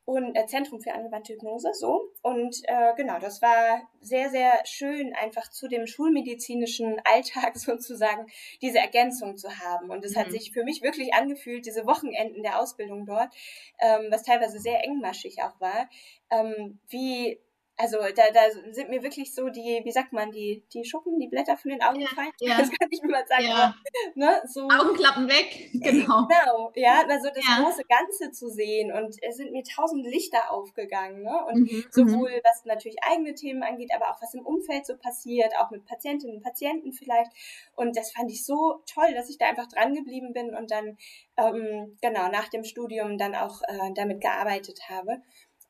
[0.05, 2.11] und äh, Zentrum für angewandte Hypnose, so.
[2.21, 8.27] Und äh, genau, das war sehr, sehr schön, einfach zu dem schulmedizinischen Alltag sozusagen
[8.61, 9.89] diese Ergänzung zu haben.
[9.89, 10.19] Und es mhm.
[10.19, 13.33] hat sich für mich wirklich angefühlt, diese Wochenenden der Ausbildung dort,
[13.79, 15.89] ähm, was teilweise sehr engmaschig auch war,
[16.31, 17.39] ähm, wie
[17.75, 21.27] also da, da sind mir wirklich so die, wie sagt man, die, die Schuppen, die
[21.27, 22.31] Blätter von den Augen ja, gefallen.
[22.39, 22.57] Ja.
[22.57, 23.45] Das kann ich mir mal sagen.
[23.45, 23.55] Ja.
[23.55, 23.75] Aber,
[24.15, 26.27] ne, so, Augenklappen weg, genau.
[26.27, 27.63] Genau, ja, also das ja.
[27.63, 31.23] große Ganze zu sehen und es sind mir tausend Lichter aufgegangen.
[31.23, 31.45] Ne?
[31.47, 32.41] Und mhm, sowohl mhm.
[32.43, 36.37] was natürlich eigene Themen angeht, aber auch was im Umfeld so passiert, auch mit Patientinnen
[36.37, 37.31] und Patienten vielleicht.
[37.75, 40.97] Und das fand ich so toll, dass ich da einfach dran geblieben bin und dann
[41.37, 45.21] ähm, genau nach dem Studium dann auch äh, damit gearbeitet habe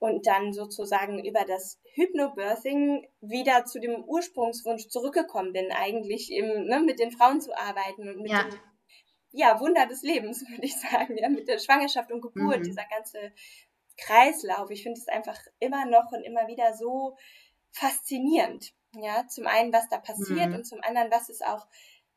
[0.04, 6.82] und dann sozusagen über das Hypnobirthing wieder zu dem Ursprungswunsch zurückgekommen bin, eigentlich im, ne,
[6.82, 8.44] mit den Frauen zu arbeiten und mit ja.
[8.44, 8.60] dem
[9.32, 12.64] ja, Wunder des Lebens, würde ich sagen, ja, mit der Schwangerschaft und Geburt, mhm.
[12.64, 13.32] dieser ganze
[13.98, 14.70] Kreislauf.
[14.72, 17.16] Ich finde es einfach immer noch und immer wieder so
[17.72, 18.74] faszinierend.
[18.96, 20.56] Ja, zum einen, was da passiert mhm.
[20.56, 21.66] und zum anderen, was es auch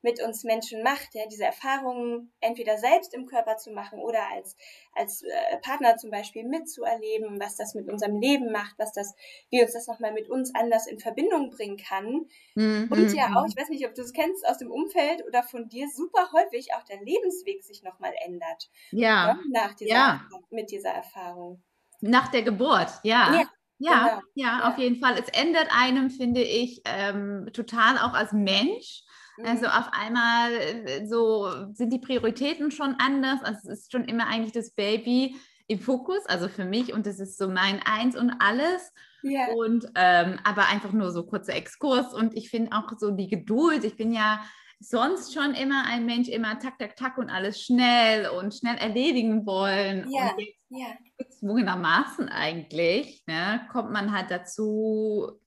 [0.07, 4.57] mit uns Menschen macht, ja, diese Erfahrungen entweder selbst im Körper zu machen oder als,
[4.95, 9.17] als äh, Partner zum Beispiel mitzuerleben, was das mit unserem Leben macht, was das,
[9.51, 12.27] wie uns das nochmal mit uns anders in Verbindung bringen kann.
[12.55, 12.87] Mhm.
[12.89, 15.69] Und ja auch, ich weiß nicht, ob du es kennst aus dem Umfeld oder von
[15.69, 18.71] dir, super häufig auch der Lebensweg sich nochmal ändert.
[18.93, 19.35] Ja.
[19.35, 20.29] Ne, nach dieser, ja.
[20.51, 21.65] mit dieser Erfahrung.
[22.01, 23.35] Nach der Geburt, ja.
[23.35, 23.51] ja.
[23.79, 24.23] Ja, genau.
[24.35, 25.19] ja, auf jeden Fall.
[25.19, 29.03] Es ändert einem, finde ich, ähm, total auch als Mensch.
[29.45, 29.73] Also mhm.
[29.73, 33.43] auf einmal äh, so sind die Prioritäten schon anders.
[33.43, 35.37] Also es ist schon immer eigentlich das Baby
[35.69, 38.93] im Fokus, also für mich und das ist so mein Eins und alles.
[39.25, 39.53] Yeah.
[39.55, 43.85] Und ähm, aber einfach nur so kurzer Exkurs und ich finde auch so die Geduld.
[43.85, 44.41] Ich bin ja
[44.79, 49.47] sonst schon immer ein Mensch, immer tak, tak, tak und alles schnell und schnell erledigen
[49.47, 50.07] wollen.
[50.11, 50.87] Ja, und jetzt, ja.
[51.19, 55.41] gezwungenermaßen eigentlich, ne, kommt man halt dazu,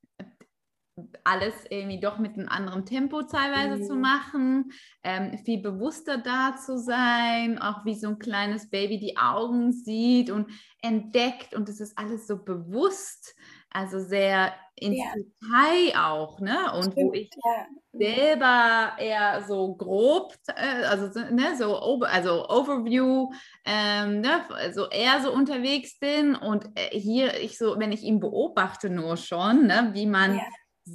[1.24, 3.84] alles irgendwie doch mit einem anderen Tempo teilweise mhm.
[3.84, 4.72] zu machen,
[5.04, 10.30] ähm, viel bewusster da zu sein, auch wie so ein kleines Baby die Augen sieht
[10.30, 10.50] und
[10.82, 13.36] entdeckt und es ist alles so bewusst,
[13.72, 15.14] also sehr ins ja.
[15.14, 16.72] Detail auch, ne?
[16.74, 17.66] Und Stimmt, wo ich ja.
[17.92, 18.00] Mhm.
[18.00, 23.30] selber eher so grob, äh, also ne, so also Overview,
[23.66, 28.20] ähm, ne, also eher so unterwegs bin und äh, hier ich so, wenn ich ihn
[28.20, 30.44] beobachte nur schon, ne, wie man ja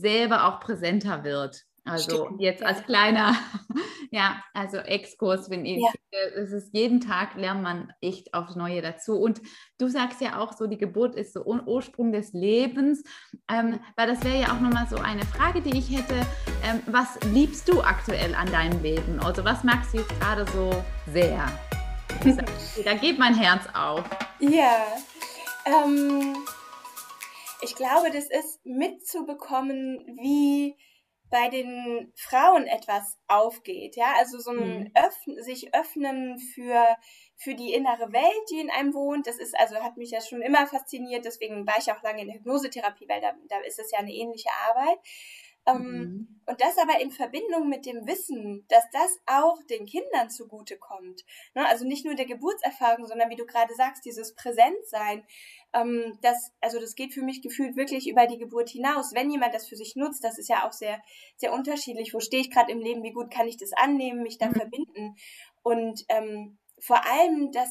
[0.01, 1.65] selber auch präsenter wird.
[1.87, 3.37] Also Stimmt, jetzt als kleiner,
[4.11, 6.19] ja, also Exkurs, wenn ich, ja.
[6.35, 9.19] es ist jeden Tag lernt man echt aufs Neue dazu.
[9.19, 9.43] Und
[9.77, 13.05] du sagst ja auch so, die Geburt ist so Ursprung des Lebens,
[13.51, 16.15] ähm, weil das wäre ja auch nochmal so eine Frage, die ich hätte.
[16.65, 19.21] Ähm, was liebst du aktuell an deinem Leben?
[19.21, 20.71] Also was magst du jetzt gerade so
[21.13, 21.47] sehr?
[22.85, 24.05] da geht mein Herz auf.
[24.41, 24.87] Ja,
[25.67, 26.35] ähm,
[27.65, 30.77] ich glaube, das ist mitzubekommen, wie
[31.31, 34.91] bei den Frauen etwas aufgeht, ja, also so ein mhm.
[34.95, 36.87] Öffn sich öffnen für
[37.37, 39.27] für die innere Welt, die in einem wohnt.
[39.27, 41.25] Das ist also hat mich ja schon immer fasziniert.
[41.25, 44.13] Deswegen war ich auch lange in der Hypnosetherapie, weil da, da ist es ja eine
[44.13, 44.99] ähnliche Arbeit.
[45.67, 46.41] Ähm, mhm.
[46.47, 51.25] Und das aber in Verbindung mit dem Wissen, dass das auch den Kindern zugutekommt.
[51.55, 51.67] Ne?
[51.67, 55.25] Also nicht nur der Geburtserfahrung, sondern wie du gerade sagst, dieses Präsentsein.
[55.75, 59.13] Ähm, das, also das geht für mich gefühlt wirklich über die Geburt hinaus.
[59.13, 61.03] Wenn jemand das für sich nutzt, das ist ja auch sehr,
[61.37, 62.15] sehr unterschiedlich.
[62.15, 63.03] Wo stehe ich gerade im Leben?
[63.03, 64.55] Wie gut kann ich das annehmen, mich da mhm.
[64.55, 65.17] verbinden?
[65.63, 67.71] Und ähm, vor allem, dass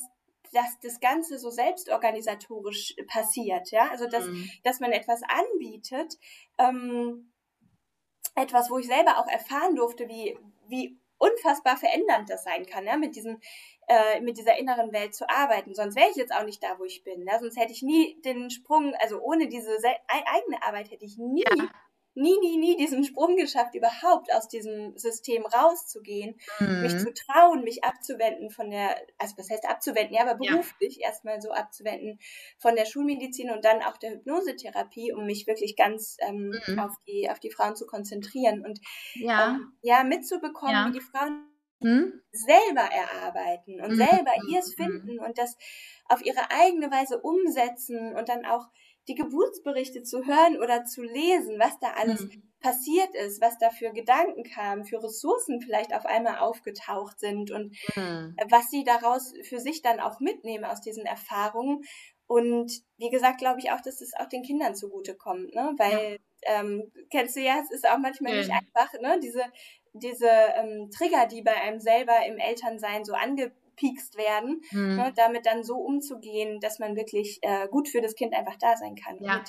[0.53, 4.49] dass das Ganze so selbstorganisatorisch passiert, ja, also dass, mhm.
[4.63, 6.15] dass man etwas anbietet,
[6.59, 7.33] ähm,
[8.35, 10.37] etwas, wo ich selber auch erfahren durfte, wie,
[10.67, 13.39] wie unfassbar verändernd das sein kann, ja, mit diesem,
[13.87, 15.73] äh, mit dieser inneren Welt zu arbeiten.
[15.73, 17.25] Sonst wäre ich jetzt auch nicht da, wo ich bin.
[17.25, 17.39] Ja?
[17.39, 19.71] Sonst hätte ich nie den Sprung, also ohne diese
[20.07, 21.69] eigene Arbeit hätte ich nie ja
[22.15, 26.81] nie, nie, nie diesen Sprung geschafft, überhaupt aus diesem System rauszugehen, mhm.
[26.81, 31.07] mich zu trauen, mich abzuwenden von der, also was heißt abzuwenden, ja, aber beruflich ja.
[31.07, 32.19] erstmal so abzuwenden
[32.59, 36.79] von der Schulmedizin und dann auch der Hypnosetherapie, um mich wirklich ganz ähm, mhm.
[36.79, 38.79] auf, die, auf die Frauen zu konzentrieren und
[39.15, 40.87] ja, ähm, ja mitzubekommen, ja.
[40.87, 41.52] wie die Frauen
[41.83, 42.21] mhm.
[42.31, 43.97] selber erarbeiten und mhm.
[43.97, 45.57] selber ihrs finden und das
[46.05, 48.67] auf ihre eigene Weise umsetzen und dann auch
[49.07, 52.51] die Geburtsberichte zu hören oder zu lesen, was da alles mhm.
[52.61, 57.75] passiert ist, was da für Gedanken kamen, für Ressourcen vielleicht auf einmal aufgetaucht sind und
[57.95, 58.35] mhm.
[58.49, 61.83] was sie daraus für sich dann auch mitnehmen aus diesen Erfahrungen.
[62.25, 65.73] Und wie gesagt, glaube ich auch, dass es auch den Kindern zugutekommt, ne?
[65.77, 66.61] Weil, ja.
[66.61, 68.37] ähm, kennst du ja, es ist auch manchmal ja.
[68.39, 69.19] nicht einfach, ne?
[69.21, 69.43] Diese,
[69.93, 74.95] diese ähm, Trigger, die bei einem selber im Elternsein so ange angepiekst werden, mhm.
[74.95, 78.75] ne, damit dann so umzugehen, dass man wirklich äh, gut für das Kind einfach da
[78.77, 79.17] sein kann.
[79.21, 79.43] Ja.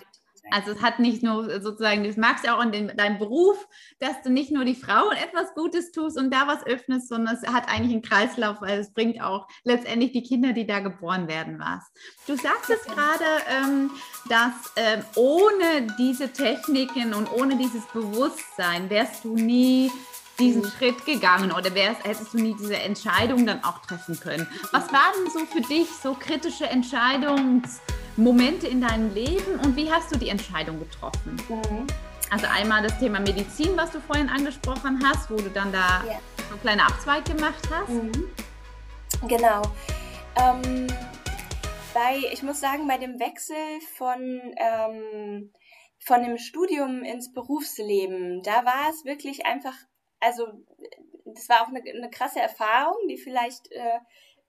[0.50, 3.66] Also es hat nicht nur sozusagen, das magst du auch in den, deinem Beruf,
[3.98, 7.46] dass du nicht nur die Frauen etwas Gutes tust und da was öffnest, sondern es
[7.48, 11.58] hat eigentlich einen Kreislauf, weil es bringt auch letztendlich die Kinder, die da geboren werden,
[11.58, 11.90] was.
[12.26, 13.24] Du sagst es gerade,
[13.56, 13.90] ähm,
[14.28, 19.90] dass ähm, ohne diese Techniken und ohne dieses Bewusstsein wärst du nie
[20.38, 20.66] diesen mhm.
[20.66, 24.46] Schritt gegangen oder wärst, hättest du nie diese Entscheidung dann auch treffen können.
[24.72, 30.18] Was waren so für dich so kritische Entscheidungsmomente in deinem Leben und wie hast du
[30.18, 31.36] die Entscheidung getroffen?
[31.48, 31.86] Mhm.
[32.30, 36.18] Also einmal das Thema Medizin, was du vorhin angesprochen hast, wo du dann da ja.
[36.50, 37.90] so kleine Abzweig gemacht hast.
[37.90, 38.12] Mhm.
[39.28, 39.62] Genau.
[40.36, 40.88] Ähm,
[41.92, 43.54] bei, ich muss sagen, bei dem Wechsel
[43.96, 45.52] von ähm,
[46.04, 49.74] von dem Studium ins Berufsleben, da war es wirklich einfach
[50.24, 50.48] also
[51.24, 53.98] das war auch eine, eine krasse Erfahrung, die vielleicht äh,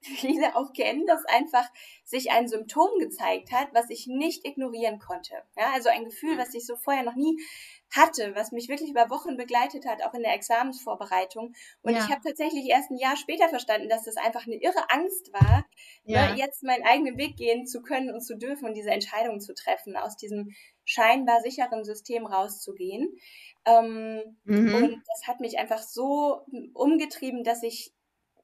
[0.00, 1.66] viele auch kennen, dass einfach
[2.04, 5.34] sich ein Symptom gezeigt hat, was ich nicht ignorieren konnte.
[5.56, 7.40] Ja, also ein Gefühl, was ich so vorher noch nie
[7.90, 11.54] hatte, was mich wirklich über Wochen begleitet hat, auch in der Examensvorbereitung.
[11.82, 12.00] Und ja.
[12.00, 15.64] ich habe tatsächlich erst ein Jahr später verstanden, dass das einfach eine irre Angst war,
[16.04, 16.32] ja.
[16.32, 19.54] ne, jetzt meinen eigenen Weg gehen zu können und zu dürfen und diese Entscheidung zu
[19.54, 23.16] treffen, aus diesem scheinbar sicheren System rauszugehen.
[23.64, 24.74] Ähm, mhm.
[24.74, 27.92] Und das hat mich einfach so umgetrieben, dass ich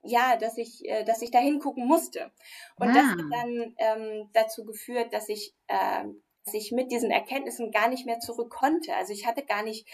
[0.05, 2.33] ja, dass ich, äh, dass ich da hingucken musste.
[2.77, 2.93] Und ah.
[2.93, 6.05] das hat dann ähm, dazu geführt, dass ich, äh,
[6.45, 8.95] dass ich mit diesen Erkenntnissen gar nicht mehr zurück konnte.
[8.95, 9.87] Also ich hatte gar nicht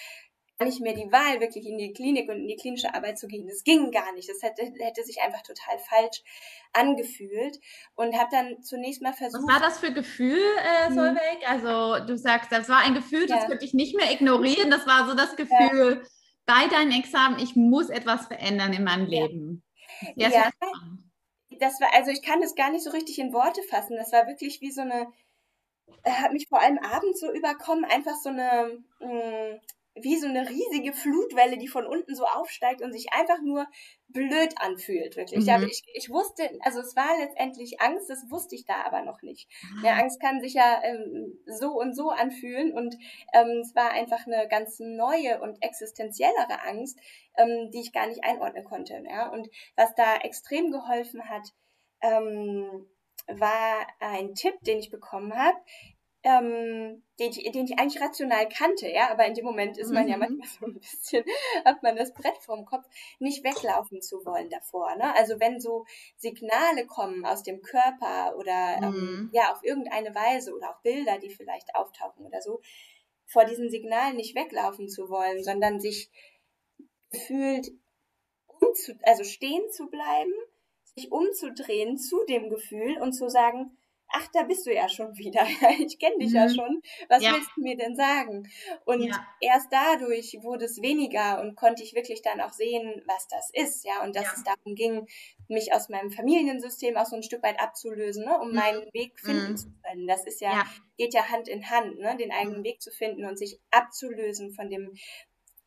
[0.59, 3.29] gar nicht mehr die Wahl, wirklich in die Klinik und in die klinische Arbeit zu
[3.29, 3.47] gehen.
[3.47, 4.29] Das ging gar nicht.
[4.29, 6.23] Das hätte, hätte sich einfach total falsch
[6.73, 7.61] angefühlt
[7.95, 9.45] und habe dann zunächst mal versucht.
[9.47, 10.95] Was war das für Gefühl, äh, mhm.
[10.95, 11.49] Solveig?
[11.49, 13.47] Also du sagst, das war ein Gefühl, das ja.
[13.47, 14.71] könnte ich nicht mehr ignorieren.
[14.71, 16.09] Das war so das Gefühl, ja.
[16.45, 19.63] bei deinem Examen, ich muss etwas verändern in meinem Leben.
[20.17, 20.51] Ja,
[21.61, 23.97] das war, also ich kann das gar nicht so richtig in Worte fassen.
[23.97, 25.09] Das war wirklich wie so eine,
[26.05, 29.61] hat mich vor allem abends so überkommen, einfach so eine, mh, mm,
[30.03, 33.67] wie so eine riesige Flutwelle, die von unten so aufsteigt und sich einfach nur
[34.09, 35.45] blöd anfühlt, wirklich.
[35.45, 35.65] Mhm.
[35.65, 39.49] Ich, ich, wusste, also es war letztendlich Angst, das wusste ich da aber noch nicht.
[39.63, 39.87] Ah.
[39.87, 42.97] Ja, Angst kann sich ja ähm, so und so anfühlen und
[43.35, 46.99] ähm, es war einfach eine ganz neue und existenziellere Angst,
[47.37, 49.03] ähm, die ich gar nicht einordnen konnte.
[49.09, 49.29] Ja?
[49.29, 51.53] Und was da extrem geholfen hat,
[52.01, 52.87] ähm,
[53.29, 55.59] war ein Tipp, den ich bekommen habe
[56.25, 60.05] ähm, den, ich, den ich eigentlich rational kannte, ja, aber in dem Moment ist man
[60.05, 60.11] mhm.
[60.11, 61.25] ja manchmal so ein bisschen,
[61.65, 62.85] hat man das Brett vorm Kopf,
[63.19, 64.95] nicht weglaufen zu wollen davor.
[64.97, 65.15] Ne?
[65.17, 65.87] Also wenn so
[66.17, 68.97] Signale kommen aus dem Körper oder ähm, mhm.
[68.97, 72.61] ähm, ja auf irgendeine Weise oder auch Bilder, die vielleicht auftauchen oder so,
[73.27, 76.11] vor diesen Signalen nicht weglaufen zu wollen, sondern sich
[77.11, 77.71] gefühlt
[78.47, 80.33] umzu, also stehen zu bleiben,
[80.99, 83.77] sich umzudrehen zu dem Gefühl und zu sagen,
[84.11, 85.43] ach, da bist du ja schon wieder.
[85.79, 86.37] Ich kenne dich mhm.
[86.37, 86.83] ja schon.
[87.09, 87.33] Was ja.
[87.33, 88.49] willst du mir denn sagen?
[88.85, 89.27] Und ja.
[89.41, 93.85] erst dadurch wurde es weniger und konnte ich wirklich dann auch sehen, was das ist,
[93.85, 94.33] ja, und dass ja.
[94.37, 95.07] es darum ging,
[95.49, 98.57] mich aus meinem Familiensystem auch so ein Stück weit abzulösen, ne, um mhm.
[98.57, 99.57] meinen Weg finden mhm.
[99.57, 100.07] zu können.
[100.07, 100.65] Das ist ja,
[100.97, 102.65] geht ja Hand in Hand, ne, den eigenen mhm.
[102.65, 104.95] Weg zu finden und sich abzulösen von dem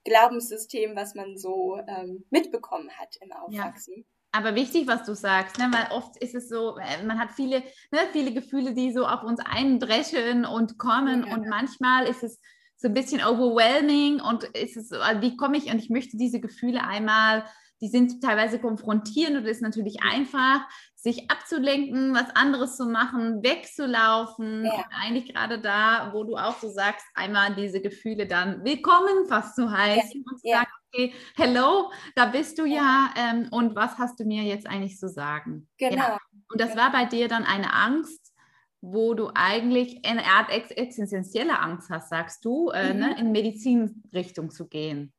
[0.04, 5.70] Glaubenssystem, was man so ähm, mitbekommen hat im Aufwachsen aber wichtig, was du sagst, ne?
[5.72, 7.60] weil oft ist es so, äh, man hat viele,
[7.92, 11.34] ne, viele Gefühle, die so auf uns eindreschen und kommen ja.
[11.34, 12.40] und manchmal ist es
[12.78, 16.18] so ein bisschen overwhelming und ist es so, also wie komme ich und ich möchte
[16.18, 17.46] diese Gefühle einmal
[17.82, 20.62] die sind teilweise konfrontierend und es ist natürlich einfach,
[20.96, 24.66] sich abzulenken, was anderes zu machen, wegzulaufen.
[24.66, 24.86] Ja.
[24.92, 29.72] eigentlich gerade da, wo du auch so sagst, einmal diese Gefühle dann willkommen fast zu
[29.72, 30.32] heißen ja.
[30.32, 30.58] und ja.
[30.58, 34.98] sagen, okay, hello, da bist du ja, ähm, und was hast du mir jetzt eigentlich
[34.98, 35.68] zu sagen?
[35.78, 36.18] Genau.
[36.52, 38.34] Und das war bei dir dann eine Angst,
[38.82, 43.00] wo du eigentlich eine Art ex existenzielle Angst hast, sagst du, äh, ne, mhm.
[43.00, 45.14] ne, in Medizinrichtung zu gehen.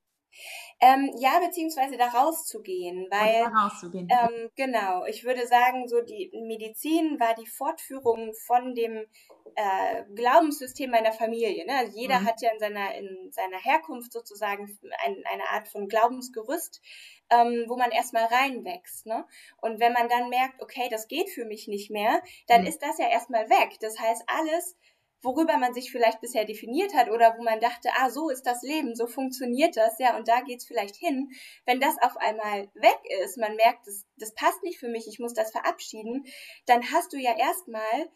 [0.85, 4.09] Ähm, ja, beziehungsweise da rauszugehen, weil rauszugehen.
[4.11, 9.07] Ähm, genau, ich würde sagen, so die Medizin war die Fortführung von dem
[9.55, 11.65] äh, Glaubenssystem meiner Familie.
[11.67, 11.77] Ne?
[11.79, 12.27] Also jeder mhm.
[12.27, 16.83] hat ja in seiner in seiner Herkunft sozusagen ein, eine Art von Glaubensgerüst,
[17.31, 19.07] ähm, wo man erstmal reinwächst.
[19.07, 19.25] Ne?
[19.61, 22.67] Und wenn man dann merkt, okay, das geht für mich nicht mehr, dann mhm.
[22.67, 23.77] ist das ja erstmal weg.
[23.81, 24.77] Das heißt, alles
[25.23, 28.63] worüber man sich vielleicht bisher definiert hat oder wo man dachte, ah, so ist das
[28.63, 31.31] Leben, so funktioniert das, ja, und da geht's vielleicht hin.
[31.65, 35.19] Wenn das auf einmal weg ist, man merkt, das, das passt nicht für mich, ich
[35.19, 36.27] muss das verabschieden,
[36.67, 38.11] dann hast du ja erstmal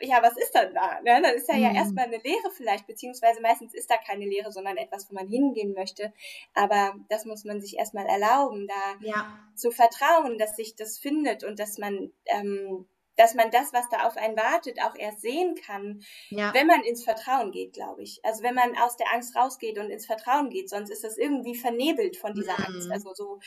[0.00, 1.00] ja, was ist dann da?
[1.00, 1.22] Ne?
[1.22, 1.76] Dann ist ja mhm.
[1.76, 5.72] erstmal eine Lehre vielleicht, beziehungsweise meistens ist da keine Lehre, sondern etwas, wo man hingehen
[5.72, 6.12] möchte.
[6.54, 9.38] Aber das muss man sich erstmal erlauben, da ja.
[9.54, 12.86] zu vertrauen, dass sich das findet und dass man ähm,
[13.20, 16.54] dass man das, was da auf einen wartet, auch erst sehen kann, ja.
[16.54, 18.18] wenn man ins Vertrauen geht, glaube ich.
[18.24, 21.54] Also wenn man aus der Angst rausgeht und ins Vertrauen geht, sonst ist das irgendwie
[21.54, 22.64] vernebelt von dieser mhm.
[22.64, 22.90] Angst.
[22.90, 23.40] Also so,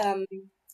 [0.00, 0.26] ähm,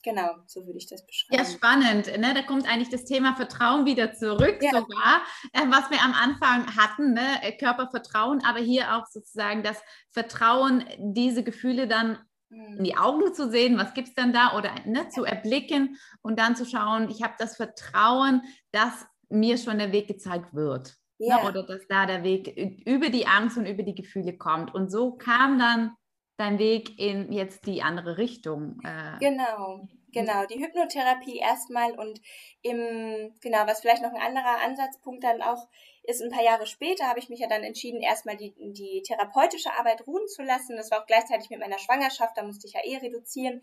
[0.03, 1.38] genau, so würde ich das beschreiben.
[1.38, 2.07] Ja, spannend.
[2.19, 2.33] Ne?
[2.33, 4.71] Da kommt eigentlich das Thema Vertrauen wieder zurück, ja.
[4.71, 7.42] sogar, äh, was wir am Anfang hatten, ne?
[7.42, 12.19] Äh, Körpervertrauen, aber hier auch sozusagen das Vertrauen, diese Gefühle dann
[12.50, 16.38] in die Augen zu sehen, was gibt es denn da oder ne, zu erblicken und
[16.38, 20.96] dann zu schauen, ich habe das Vertrauen, dass mir schon der Weg gezeigt wird.
[21.18, 21.42] Ja.
[21.42, 22.48] Ne, oder dass da der Weg
[22.87, 24.74] über die Angst und über die Gefühle kommt.
[24.74, 25.96] Und so kam dann
[26.37, 28.78] dein Weg in jetzt die andere Richtung.
[28.85, 29.88] Äh, genau.
[30.16, 32.20] Genau, die Hypnotherapie erstmal und
[32.62, 35.68] im, genau, was vielleicht noch ein anderer Ansatzpunkt dann auch
[36.05, 39.72] ist, ein paar Jahre später habe ich mich ja dann entschieden, erstmal die, die therapeutische
[39.72, 40.76] Arbeit ruhen zu lassen.
[40.76, 43.61] Das war auch gleichzeitig mit meiner Schwangerschaft, da musste ich ja eh reduzieren,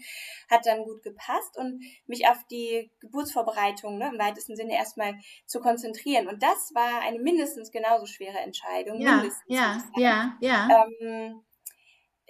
[0.49, 5.59] hat dann gut gepasst und mich auf die Geburtsvorbereitung ne, im weitesten Sinne erstmal zu
[5.59, 6.27] konzentrieren.
[6.27, 8.99] Und das war eine mindestens genauso schwere Entscheidung.
[8.99, 10.85] Ja, ja, ja, ja.
[10.99, 11.43] Ähm,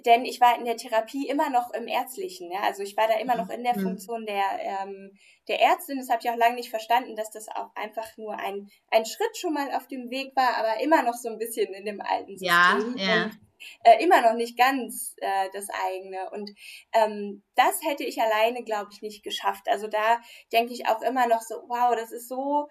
[0.06, 3.16] denn ich war in der Therapie immer noch im Ärztlichen, ja, also ich war da
[3.16, 3.82] immer noch in der mhm.
[3.82, 5.98] Funktion der, ähm, der Ärztin.
[5.98, 9.38] Das habe ich auch lange nicht verstanden, dass das auch einfach nur ein, ein Schritt
[9.38, 12.38] schon mal auf dem Weg war, aber immer noch so ein bisschen in dem alten
[12.38, 12.48] System.
[12.48, 13.24] Ja, ja.
[13.26, 13.40] Und,
[13.84, 16.30] äh, immer noch nicht ganz äh, das eigene.
[16.32, 16.52] Und
[16.94, 19.68] ähm, das hätte ich alleine, glaube ich, nicht geschafft.
[19.68, 22.68] Also da denke ich auch immer noch so, wow, das ist so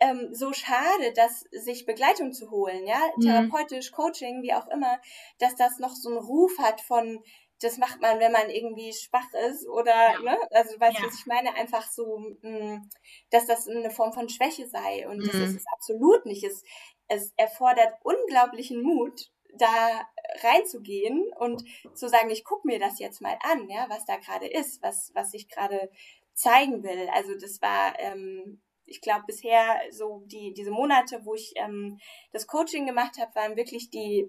[0.00, 3.22] ähm, so schade, dass sich Begleitung zu holen, ja, mhm.
[3.22, 5.00] therapeutisch, Coaching, wie auch immer,
[5.38, 7.22] dass das noch so einen Ruf hat von,
[7.60, 10.20] das macht man, wenn man irgendwie schwach ist oder, ja.
[10.20, 11.08] ne, also weißt du, ja.
[11.08, 12.90] was ich meine, einfach so, mh, mm,
[13.30, 15.26] dass das eine Form von Schwäche sei und mhm.
[15.26, 16.44] das ist es absolut nicht.
[16.44, 16.62] Es,
[17.08, 20.06] es erfordert unglaublichen Mut, da
[20.42, 21.64] reinzugehen und
[21.94, 25.10] zu sagen, ich gucke mir das jetzt mal an, ja, was da gerade ist, was,
[25.14, 25.90] was ich gerade
[26.34, 27.08] zeigen will.
[27.12, 31.98] Also das war, ähm, ich glaube, bisher so die, diese Monate, wo ich ähm,
[32.32, 34.28] das Coaching gemacht habe, waren wirklich die,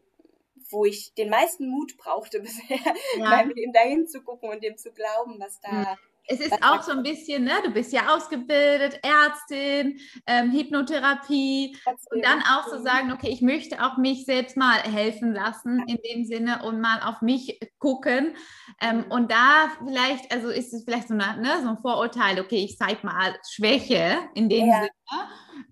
[0.69, 2.77] wo ich den meisten Mut brauchte bisher,
[3.17, 3.23] ja.
[3.29, 5.97] mal mit ihm dahin zu gucken und dem zu glauben, was da, mhm.
[6.27, 11.77] Es ist auch so ein bisschen, ne, du bist ja ausgebildet, Ärztin, ähm, Hypnotherapie
[12.11, 15.97] und dann auch so sagen, okay, ich möchte auch mich selbst mal helfen lassen in
[16.09, 18.35] dem Sinne und mal auf mich gucken.
[18.81, 19.11] Ähm, mhm.
[19.11, 22.77] und da vielleicht, also ist es vielleicht so, eine, ne, so ein Vorurteil, okay, ich
[22.77, 24.81] zeige mal Schwäche in dem ja.
[24.81, 24.91] Sinne.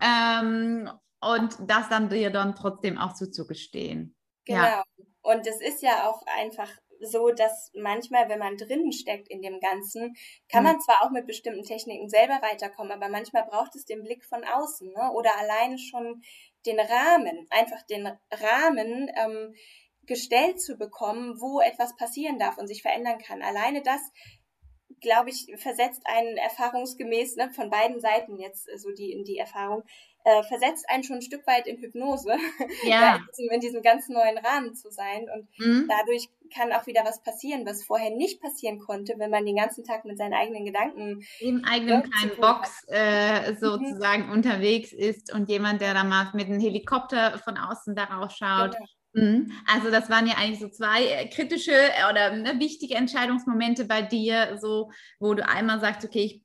[0.01, 0.89] Ähm,
[1.21, 4.15] und das dann dir dann trotzdem auch zuzugestehen.
[4.45, 4.63] Genau.
[4.63, 4.83] Ja.
[5.21, 6.69] Und es ist ja auch einfach
[7.01, 10.15] so, dass manchmal, wenn man drinnen steckt in dem Ganzen,
[10.51, 10.71] kann mhm.
[10.71, 14.43] man zwar auch mit bestimmten Techniken selber weiterkommen, aber manchmal braucht es den Blick von
[14.43, 15.11] außen ne?
[15.13, 16.21] oder alleine schon
[16.65, 19.53] den Rahmen, einfach den Rahmen ähm,
[20.09, 23.41] gestellt zu bekommen, wo etwas passieren darf und sich verändern kann.
[23.41, 24.01] Alleine das,
[25.01, 29.37] glaube ich, versetzt einen erfahrungsgemäß ne, von beiden Seiten jetzt äh, so die in die
[29.37, 29.83] Erfahrung,
[30.25, 32.35] äh, versetzt einen schon ein Stück weit in Hypnose,
[32.83, 33.15] ja.
[33.15, 35.27] in, diesem, in, diesem, ganz neuen Rahmen zu sein.
[35.33, 35.87] Und mhm.
[35.87, 39.83] dadurch kann auch wieder was passieren, was vorher nicht passieren konnte, wenn man den ganzen
[39.83, 43.57] Tag mit seinen eigenen Gedanken im eigenen kleinen Box äh, mhm.
[43.57, 44.31] sozusagen mhm.
[44.33, 48.73] unterwegs ist und jemand, der da mal mit einem Helikopter von außen darauf schaut.
[48.73, 48.85] Genau.
[49.13, 49.51] Mhm.
[49.65, 51.73] Also das waren ja eigentlich so zwei äh, kritische
[52.09, 56.43] oder ne, wichtige Entscheidungsmomente bei dir, so wo du einmal sagst, okay, ich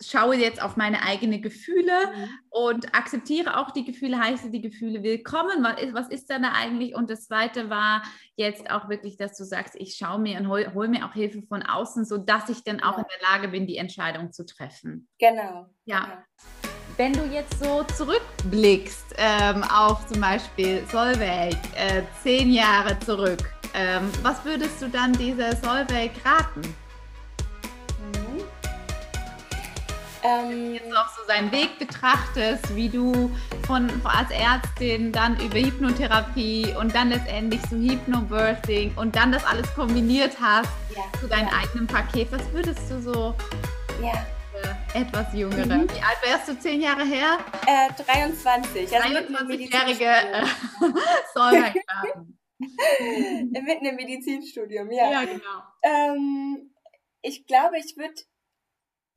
[0.00, 2.28] schaue jetzt auf meine eigenen Gefühle mhm.
[2.50, 5.62] und akzeptiere auch die Gefühle, heiße die Gefühle willkommen.
[5.62, 6.94] Was ist, was ist denn da eigentlich?
[6.94, 8.02] Und das zweite war
[8.36, 11.42] jetzt auch wirklich, dass du sagst, ich schaue mir und hole hol mir auch Hilfe
[11.42, 12.98] von außen, sodass ich dann auch ja.
[12.98, 15.08] in der Lage bin, die Entscheidung zu treffen.
[15.18, 15.66] Genau.
[15.84, 16.04] Ja.
[16.04, 16.72] Genau.
[16.96, 24.10] Wenn du jetzt so zurückblickst ähm, auf zum Beispiel Solveig, äh, zehn Jahre zurück, ähm,
[24.22, 26.62] was würdest du dann dieser Solveig raten?
[30.26, 33.30] Ähm, jetzt auch so seinen Weg betrachtest, wie du
[33.66, 39.72] von, als Ärztin dann über Hypnotherapie und dann letztendlich zu Hypnobirthing und dann das alles
[39.74, 41.58] kombiniert hast ja, zu deinem ja.
[41.62, 43.34] eigenen Paket, was würdest du so
[44.02, 44.26] ja.
[44.94, 45.90] äh, etwas jüngere, mhm.
[45.90, 47.38] wie alt wärst du, zehn Jahre her?
[47.66, 48.96] Äh, 23.
[48.96, 50.44] Also 23-jährige äh,
[51.34, 52.38] Säubergarten.
[53.66, 55.10] Mitten im Medizinstudium, ja.
[55.10, 55.62] Ja, genau.
[55.82, 56.70] Ähm,
[57.20, 58.14] ich glaube, ich würde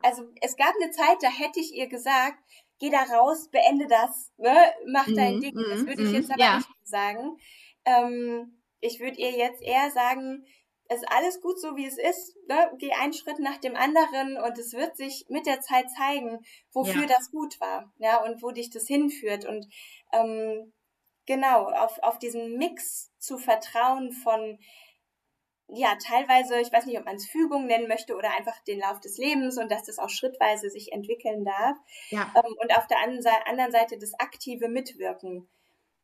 [0.01, 2.37] also es gab eine Zeit, da hätte ich ihr gesagt,
[2.79, 4.73] geh da raus, beende das, ne?
[4.87, 5.55] mach dein mm, Ding.
[5.55, 6.57] Das würde ich mm, jetzt aber ja.
[6.57, 7.37] nicht sagen.
[7.85, 10.45] Ähm, ich würde ihr jetzt eher sagen,
[10.87, 12.35] es ist alles gut so, wie es ist.
[12.47, 12.71] Ne?
[12.79, 16.39] Geh einen Schritt nach dem anderen und es wird sich mit der Zeit zeigen,
[16.73, 17.07] wofür ja.
[17.07, 19.45] das gut war, ja, und wo dich das hinführt.
[19.45, 19.67] Und
[20.11, 20.73] ähm,
[21.27, 24.57] genau, auf, auf diesen Mix zu vertrauen von
[25.71, 28.99] ja, teilweise, ich weiß nicht, ob man es Fügung nennen möchte oder einfach den Lauf
[28.99, 31.77] des Lebens und dass das auch schrittweise sich entwickeln darf.
[32.09, 32.31] Ja.
[32.35, 35.47] Ähm, und auf der anderen Seite das aktive Mitwirken.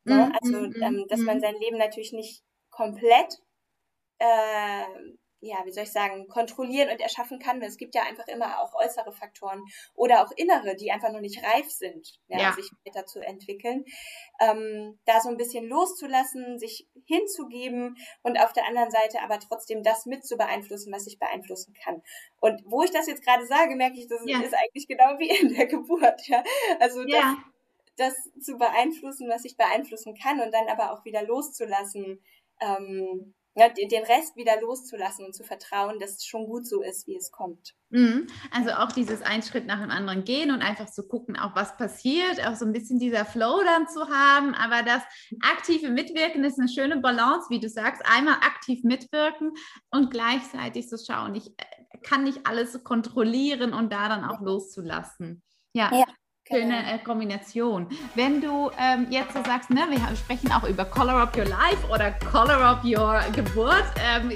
[0.04, 0.16] Ne?
[0.16, 1.42] Mhm, also, mhm, ähm, dass man mhm.
[1.42, 3.42] sein Leben natürlich nicht komplett
[4.20, 4.84] äh,
[5.46, 7.62] ja, wie soll ich sagen, kontrollieren und erschaffen kann.
[7.62, 11.44] Es gibt ja einfach immer auch äußere Faktoren oder auch innere, die einfach noch nicht
[11.44, 12.54] reif sind, ja, ja.
[12.54, 13.86] sich weiter zu entwickeln.
[14.40, 19.84] Ähm, da so ein bisschen loszulassen, sich hinzugeben und auf der anderen Seite aber trotzdem
[19.84, 22.02] das mit zu beeinflussen, was ich beeinflussen kann.
[22.40, 24.42] Und wo ich das jetzt gerade sage, merke ich, das ja.
[24.42, 26.28] ist eigentlich genau wie in der Geburt.
[26.28, 26.44] Ja?
[26.80, 27.38] Also ja.
[27.98, 32.22] das, das zu beeinflussen, was ich beeinflussen kann und dann aber auch wieder loszulassen.
[32.62, 37.08] Ähm, ja, den Rest wieder loszulassen und zu vertrauen, dass es schon gut so ist,
[37.08, 37.74] wie es kommt.
[37.90, 38.28] Mhm.
[38.52, 41.78] Also auch dieses ein Schritt nach dem anderen gehen und einfach zu gucken, auch was
[41.78, 44.54] passiert, auch so ein bisschen dieser Flow dann zu haben.
[44.56, 45.02] Aber das
[45.42, 48.02] aktive Mitwirken ist eine schöne Balance, wie du sagst.
[48.06, 49.54] Einmal aktiv mitwirken
[49.90, 55.42] und gleichzeitig so schauen, ich äh, kann nicht alles kontrollieren und da dann auch loszulassen.
[55.72, 55.92] Ja.
[55.94, 56.06] ja.
[56.48, 56.96] Schöne genau.
[56.96, 57.88] äh, Kombination.
[58.14, 61.90] Wenn du ähm, jetzt so sagst, ne, wir sprechen auch über Color Up Your Life
[61.92, 64.32] oder Color Up Your Geburt, ähm,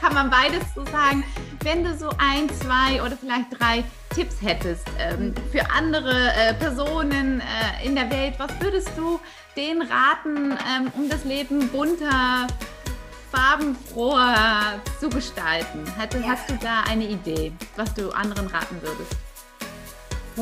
[0.00, 1.22] kann man beides so sagen.
[1.62, 3.84] Wenn du so ein, zwei oder vielleicht drei
[4.14, 9.20] Tipps hättest ähm, für andere äh, Personen äh, in der Welt, was würdest du
[9.54, 12.46] denen raten, ähm, um das Leben bunter,
[13.30, 15.84] farbenfroher zu gestalten?
[15.98, 16.22] Hast, ja.
[16.26, 19.29] hast du da eine Idee, was du anderen raten würdest?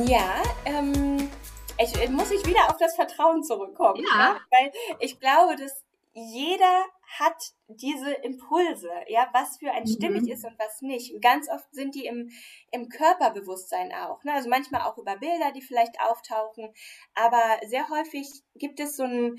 [0.06, 1.30] Ja, ähm,
[1.78, 4.04] ich, muss ich wieder auf das Vertrauen zurückkommen.
[4.04, 4.34] Ja.
[4.34, 4.40] Ne?
[4.50, 6.84] Weil ich glaube, dass jeder
[7.18, 9.88] hat diese Impulse, ja, was für ein mhm.
[9.88, 11.14] stimmig ist und was nicht.
[11.14, 12.30] Und ganz oft sind die im,
[12.70, 14.22] im Körperbewusstsein auch.
[14.24, 14.34] Ne?
[14.34, 16.72] Also manchmal auch über Bilder, die vielleicht auftauchen.
[17.14, 19.36] Aber sehr häufig gibt es so ein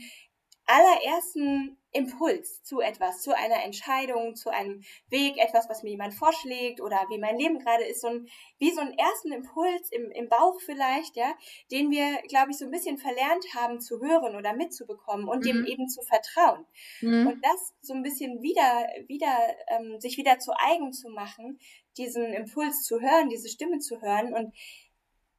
[0.66, 6.82] allerersten Impuls zu etwas, zu einer Entscheidung, zu einem Weg, etwas, was mir jemand vorschlägt
[6.82, 8.28] oder wie mein Leben gerade ist, so ein,
[8.60, 11.34] wie so einen ersten Impuls im, im Bauch vielleicht, ja,
[11.72, 15.48] den wir, glaube ich, so ein bisschen verlernt haben zu hören oder mitzubekommen und mhm.
[15.48, 16.66] dem eben zu vertrauen.
[17.02, 17.28] Mhm.
[17.28, 19.36] Und das so ein bisschen wieder, wieder,
[19.68, 21.60] ähm, sich wieder zu eigen zu machen,
[21.98, 24.54] diesen Impuls zu hören, diese Stimme zu hören und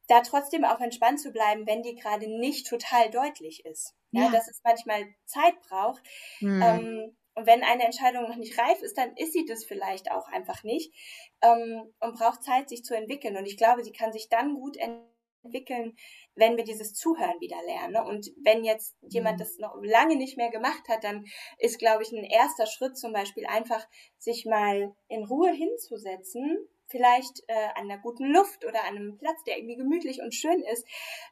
[0.07, 3.95] da trotzdem auch entspannt zu bleiben, wenn die gerade nicht total deutlich ist.
[4.11, 4.31] Ja, ja.
[4.31, 6.01] dass es manchmal Zeit braucht.
[6.41, 6.61] Mhm.
[6.61, 10.27] Ähm, und wenn eine Entscheidung noch nicht reif ist, dann ist sie das vielleicht auch
[10.27, 10.93] einfach nicht
[11.41, 13.37] ähm, und braucht Zeit, sich zu entwickeln.
[13.37, 15.95] Und ich glaube, sie kann sich dann gut entwickeln,
[16.35, 17.93] wenn wir dieses Zuhören wieder lernen.
[17.93, 18.03] Ne?
[18.03, 19.39] Und wenn jetzt jemand mhm.
[19.39, 21.25] das noch lange nicht mehr gemacht hat, dann
[21.57, 23.87] ist, glaube ich, ein erster Schritt zum Beispiel einfach,
[24.17, 29.43] sich mal in Ruhe hinzusetzen vielleicht äh, an einer guten Luft oder an einem Platz,
[29.45, 30.85] der irgendwie gemütlich und schön ist,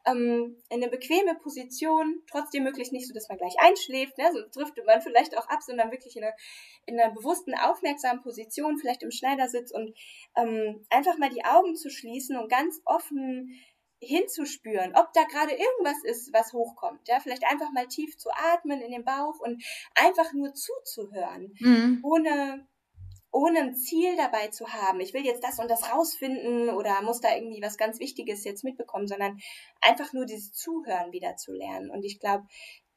[0.06, 4.32] ähm, in eine bequeme Position, trotzdem möglichst nicht so, dass man gleich einschläft, ne?
[4.34, 6.34] so driftet man vielleicht auch ab, sondern wirklich in einer,
[6.86, 9.94] in einer bewussten, aufmerksamen Position, vielleicht im Schneidersitz und
[10.36, 13.60] ähm, einfach mal die Augen zu schließen und ganz offen
[14.02, 17.08] hinzuspüren, ob da gerade irgendwas ist, was hochkommt.
[17.08, 19.62] Ja, vielleicht einfach mal tief zu atmen in den Bauch und
[19.94, 22.00] einfach nur zuzuhören, mhm.
[22.04, 22.68] ohne
[23.32, 27.22] ohne ein Ziel dabei zu haben, ich will jetzt das und das rausfinden oder muss
[27.22, 29.40] da irgendwie was ganz Wichtiges jetzt mitbekommen, sondern
[29.82, 31.92] einfach nur dieses Zuhören wieder zu lernen.
[31.92, 32.48] Und ich glaube,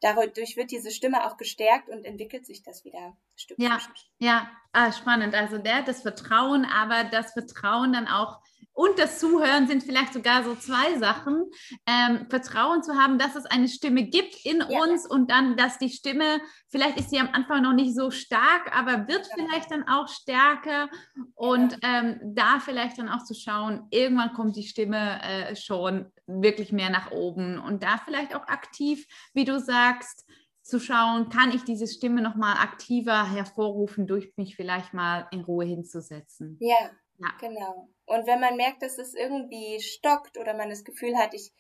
[0.01, 3.97] dadurch wird diese Stimme auch gestärkt und entwickelt sich das wieder Stück ja, für Stück.
[4.19, 5.35] Ja, ah, spannend.
[5.35, 8.41] Also der, das Vertrauen, aber das Vertrauen dann auch
[8.75, 11.45] und das Zuhören sind vielleicht sogar so zwei Sachen.
[11.87, 14.81] Ähm, Vertrauen zu haben, dass es eine Stimme gibt in ja.
[14.81, 18.77] uns und dann, dass die Stimme, vielleicht ist sie am Anfang noch nicht so stark,
[18.77, 19.35] aber wird ja.
[19.35, 20.89] vielleicht dann auch stärker
[21.35, 26.73] und ähm, da vielleicht dann auch zu schauen, irgendwann kommt die Stimme äh, schon wirklich
[26.73, 30.27] mehr nach oben und da vielleicht auch aktiv, wie du sagst,
[30.63, 35.65] zu schauen, kann ich diese Stimme nochmal aktiver hervorrufen, durch mich vielleicht mal in Ruhe
[35.65, 36.57] hinzusetzen.
[36.61, 37.29] Ja, ja.
[37.41, 37.89] genau.
[38.07, 41.53] Und wenn man merkt, dass es irgendwie stockt oder man das Gefühl hat, ich,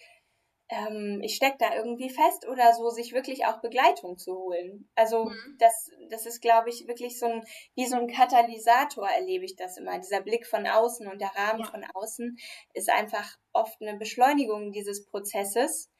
[0.68, 4.90] ähm, ich stecke da irgendwie fest oder so, sich wirklich auch Begleitung zu holen.
[4.94, 5.56] Also mhm.
[5.58, 9.76] das, das ist, glaube ich, wirklich so ein, wie so ein Katalysator erlebe ich das
[9.76, 9.98] immer.
[9.98, 11.70] Dieser Blick von außen und der Rahmen ja.
[11.70, 12.36] von außen
[12.74, 15.90] ist einfach oft eine Beschleunigung dieses Prozesses.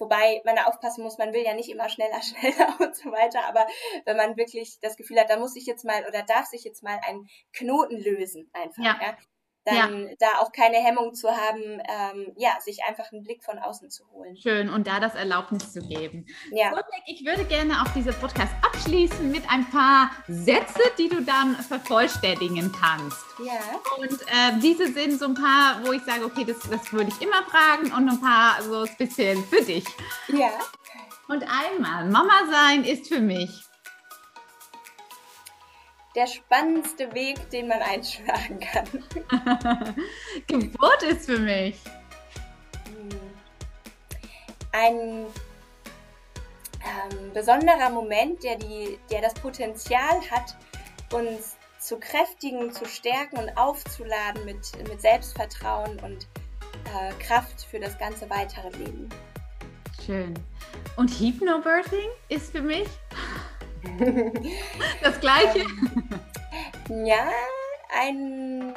[0.00, 3.44] Wobei man da aufpassen muss, man will ja nicht immer schneller, schneller und so weiter.
[3.44, 3.66] Aber
[4.06, 6.82] wenn man wirklich das Gefühl hat, da muss ich jetzt mal oder darf sich jetzt
[6.82, 8.82] mal ein Knoten lösen, einfach.
[8.82, 8.98] Ja.
[9.02, 9.18] ja
[9.68, 10.14] dann ja.
[10.18, 14.04] da auch keine Hemmung zu haben, ähm, ja, sich einfach einen Blick von außen zu
[14.12, 14.36] holen.
[14.36, 16.26] Schön und da das Erlaubnis zu geben.
[16.50, 16.70] Ja.
[16.70, 21.54] So, ich würde gerne auch diese Podcast abschließen mit ein paar Sätze, die du dann
[21.56, 23.24] vervollständigen kannst.
[23.44, 23.60] Ja.
[23.98, 27.22] Und äh, diese sind so ein paar, wo ich sage, okay, das, das würde ich
[27.22, 29.84] immer fragen und ein paar so ein bisschen für dich.
[30.28, 30.50] Ja.
[31.28, 33.67] Und einmal, Mama sein ist für mich
[36.18, 39.04] der spannendste Weg, den man einschlagen kann.
[40.48, 41.76] Geburt ist für mich
[44.72, 45.26] ein
[46.82, 50.56] ähm, besonderer Moment, der, die, der das Potenzial hat,
[51.12, 56.26] uns zu kräftigen, zu stärken und aufzuladen mit, mit Selbstvertrauen und
[56.84, 59.08] äh, Kraft für das ganze weitere Leben.
[60.04, 60.34] Schön.
[60.96, 62.88] Und Hypnobirthing ist für mich
[65.02, 65.60] Das gleiche?
[66.88, 67.28] Ähm, ja,
[67.90, 68.74] ein,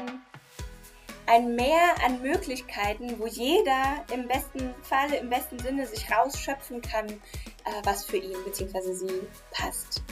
[1.28, 7.08] ein Mehr an Möglichkeiten, wo jeder im besten Falle, im besten Sinne sich rausschöpfen kann,
[7.08, 8.94] äh, was für ihn bzw.
[8.94, 9.22] sie
[9.52, 10.04] passt.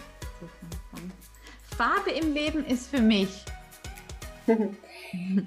[1.77, 3.45] Farbe im Leben ist für mich
[4.47, 4.75] ähm,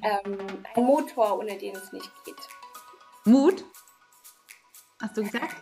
[0.03, 2.37] ein Motor, ohne den es nicht geht.
[3.25, 3.65] Mut?
[5.01, 5.57] Hast du gesagt?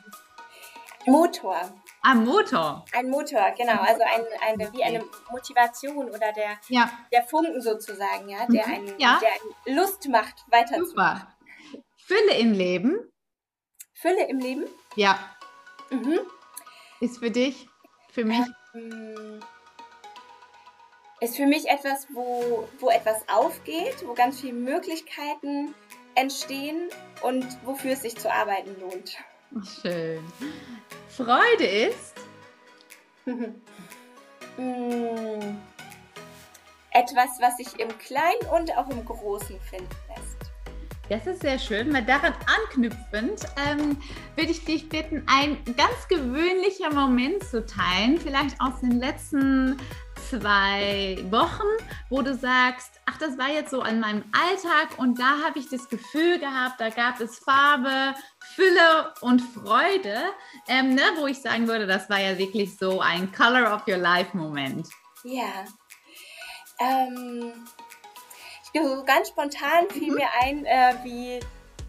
[1.07, 1.73] Motor.
[2.03, 2.85] Ein Motor.
[2.93, 3.81] Ein Motor, genau.
[3.83, 6.91] Also ein, eine, wie eine Motivation oder der, ja.
[7.13, 8.73] der Funken sozusagen, ja, der, mhm.
[8.73, 9.21] einen, ja.
[9.21, 11.27] der einen Lust macht, weiterzumachen.
[11.99, 12.99] Fülle im Leben.
[13.93, 14.65] Fülle im Leben?
[14.97, 15.19] Ja.
[15.91, 16.21] Mhm.
[17.01, 17.69] Ist für dich,
[18.11, 18.47] für mich?
[18.75, 19.41] Ähm,
[21.21, 25.75] ist für mich etwas, wo, wo etwas aufgeht, wo ganz viele Möglichkeiten
[26.15, 26.89] entstehen
[27.23, 29.19] und wofür es sich zu arbeiten lohnt.
[29.83, 30.23] Schön.
[31.09, 32.15] Freude ist?
[34.57, 35.57] Mm.
[36.91, 40.51] Etwas, was sich im Kleinen und auch im Großen finden lässt.
[41.09, 43.97] Das ist sehr schön, weil daran anknüpfend ähm,
[44.37, 49.77] würde ich dich bitten, ein ganz gewöhnlicher Moment zu teilen, vielleicht aus den letzten
[50.29, 51.67] zwei Wochen,
[52.11, 55.69] wo du sagst, ach, das war jetzt so an meinem Alltag und da habe ich
[55.69, 58.15] das Gefühl gehabt, da gab es Farbe,
[58.61, 60.19] Fülle und Freude,
[60.69, 63.97] ähm, ne, wo ich sagen würde, das war ja wirklich so ein Color of Your
[63.97, 64.87] Life Moment.
[65.25, 65.65] Ja.
[66.79, 67.53] Ähm,
[68.63, 70.17] ich, so ganz spontan fiel mhm.
[70.17, 71.41] mir ein, äh, wie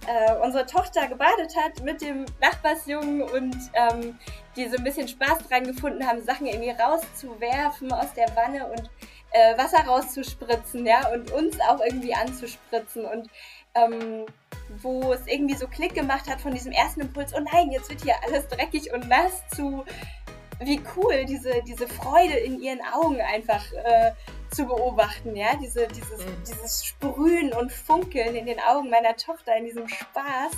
[0.07, 4.17] äh, unsere Tochter gebadet hat mit dem Nachbarsjungen und ähm,
[4.55, 8.89] die so ein bisschen Spaß dran gefunden haben, Sachen irgendwie rauszuwerfen aus der Wanne und
[9.31, 13.29] äh, Wasser rauszuspritzen, ja, und uns auch irgendwie anzuspritzen und
[13.75, 14.25] ähm,
[14.81, 18.01] wo es irgendwie so Klick gemacht hat von diesem ersten Impuls, oh nein, jetzt wird
[18.01, 19.85] hier alles dreckig und nass zu
[20.63, 24.11] wie cool diese, diese Freude in ihren Augen einfach äh,
[24.51, 26.43] zu beobachten, ja, diese, dieses, mhm.
[26.47, 30.51] dieses Sprühen und Funkeln in den Augen meiner Tochter, in diesem Spaß,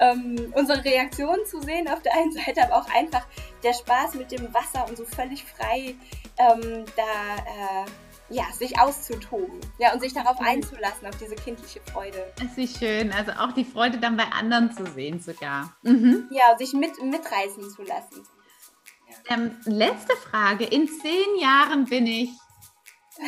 [0.00, 3.26] ähm, unsere Reaktionen zu sehen auf der einen Seite, aber auch einfach
[3.62, 5.94] der Spaß mit dem Wasser und so völlig frei
[6.38, 7.86] ähm, da äh,
[8.28, 12.32] ja, sich auszutoben ja, und sich darauf einzulassen, auf diese kindliche Freude.
[12.38, 15.76] Das ist schön, also auch die Freude dann bei anderen zu sehen sogar.
[15.82, 16.28] Mhm.
[16.30, 18.26] Ja, sich mit, mitreißen zu lassen.
[19.28, 20.64] Ähm, letzte Frage.
[20.64, 22.30] In zehn Jahren bin ich.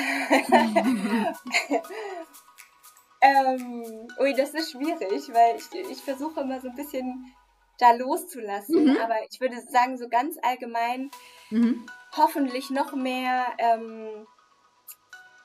[3.20, 7.32] ähm, ui, das ist schwierig, weil ich, ich versuche immer so ein bisschen
[7.78, 8.84] da loszulassen.
[8.84, 8.98] Mhm.
[8.98, 11.10] Aber ich würde sagen, so ganz allgemein,
[11.50, 11.86] mhm.
[12.16, 14.26] hoffentlich noch mehr ähm,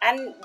[0.07, 0.35] an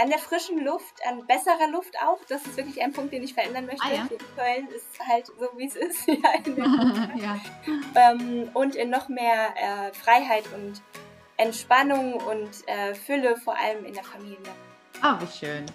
[0.00, 2.18] an der frischen Luft, an besserer Luft auch.
[2.28, 3.84] Das ist wirklich ein Punkt, den ich verändern möchte.
[3.84, 4.08] Ah, ja.
[4.36, 6.06] Köln ist halt so, wie es ist.
[6.06, 7.38] ja,
[7.94, 10.80] ähm, und in noch mehr äh, Freiheit und
[11.36, 14.38] Entspannung und äh, Fülle, vor allem in der Familie.
[15.02, 15.66] Oh, wie schön.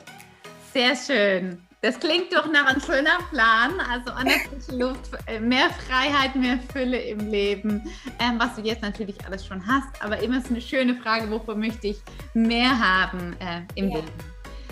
[0.74, 1.66] Sehr schön.
[1.86, 3.80] Das klingt doch nach einem schönen Plan.
[3.80, 7.80] Also an der frischen Luft, äh, mehr Freiheit, mehr Fülle im Leben,
[8.20, 10.02] ähm, was du jetzt natürlich alles schon hast.
[10.02, 11.98] Aber immer ist eine schöne Frage, wofür möchte ich
[12.34, 13.98] mehr haben äh, im ja.
[13.98, 14.12] Leben?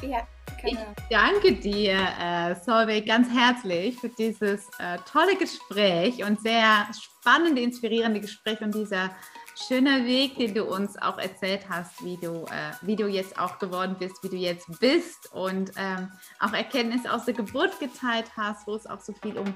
[0.02, 0.28] Ja.
[0.64, 0.82] Genau.
[0.98, 6.88] Ich danke dir, äh, Solveig, ganz herzlich für dieses äh, tolle Gespräch und sehr
[7.22, 9.12] spannende, inspirierende Gespräch und dieser
[9.56, 13.60] schöner Weg, den du uns auch erzählt hast, wie du, äh, wie du jetzt auch
[13.60, 18.68] geworden bist, wie du jetzt bist und ähm, auch Erkenntnisse aus der Geburt geteilt hast,
[18.68, 19.54] wo es auch so viel um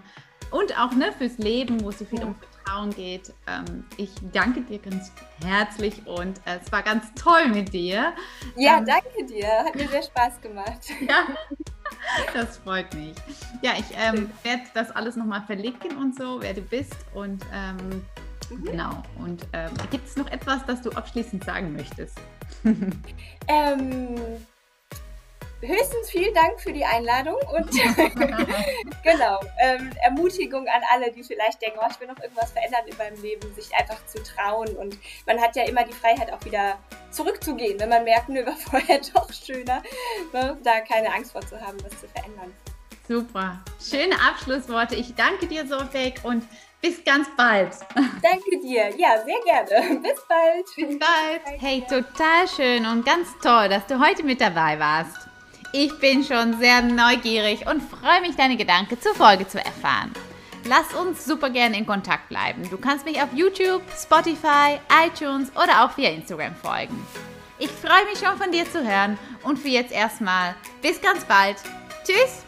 [0.51, 3.33] und auch ne, fürs Leben, wo es so viel um Vertrauen geht.
[3.47, 5.11] Ähm, ich danke dir ganz
[5.43, 8.13] herzlich und äh, es war ganz toll mit dir.
[8.55, 9.47] Ja, ähm, danke dir.
[9.65, 10.79] Hat mir sehr Spaß gemacht.
[11.07, 11.27] Ja.
[12.33, 13.15] Das freut mich.
[13.61, 16.95] Ja, ich ähm, werde das alles nochmal verlinken und so, wer du bist.
[17.13, 18.05] Und ähm,
[18.49, 18.65] Mhm.
[18.65, 19.03] Genau.
[19.19, 22.17] Und ähm, gibt es noch etwas, das du abschließend sagen möchtest?
[23.47, 24.15] ähm,
[25.61, 27.71] höchstens vielen Dank für die Einladung und
[29.03, 32.97] genau, ähm, Ermutigung an alle, die vielleicht denken, oh, ich will noch irgendwas verändern in
[32.97, 34.75] meinem Leben, sich einfach zu trauen.
[34.77, 36.77] Und man hat ja immer die Freiheit, auch wieder
[37.11, 39.81] zurückzugehen, wenn man merkt, nö, war vorher doch schöner,
[40.33, 40.57] ne?
[40.63, 42.53] da keine Angst vor zu haben, was zu verändern.
[43.07, 43.63] Super.
[43.81, 44.95] Schöne Abschlussworte.
[44.95, 46.43] Ich danke dir, Sofek, und
[46.81, 47.73] bis ganz bald.
[47.95, 48.89] Danke dir.
[48.97, 49.99] Ja, sehr gerne.
[50.01, 50.65] Bis bald.
[50.75, 51.41] Bis bald.
[51.59, 55.27] Hey, total schön und ganz toll, dass du heute mit dabei warst.
[55.73, 60.13] Ich bin schon sehr neugierig und freue mich, deine Gedanken zur Folge zu erfahren.
[60.65, 62.69] Lass uns super gerne in Kontakt bleiben.
[62.69, 67.05] Du kannst mich auf YouTube, Spotify, iTunes oder auch via Instagram folgen.
[67.59, 71.57] Ich freue mich schon von dir zu hören und für jetzt erstmal bis ganz bald.
[72.05, 72.46] Tschüss!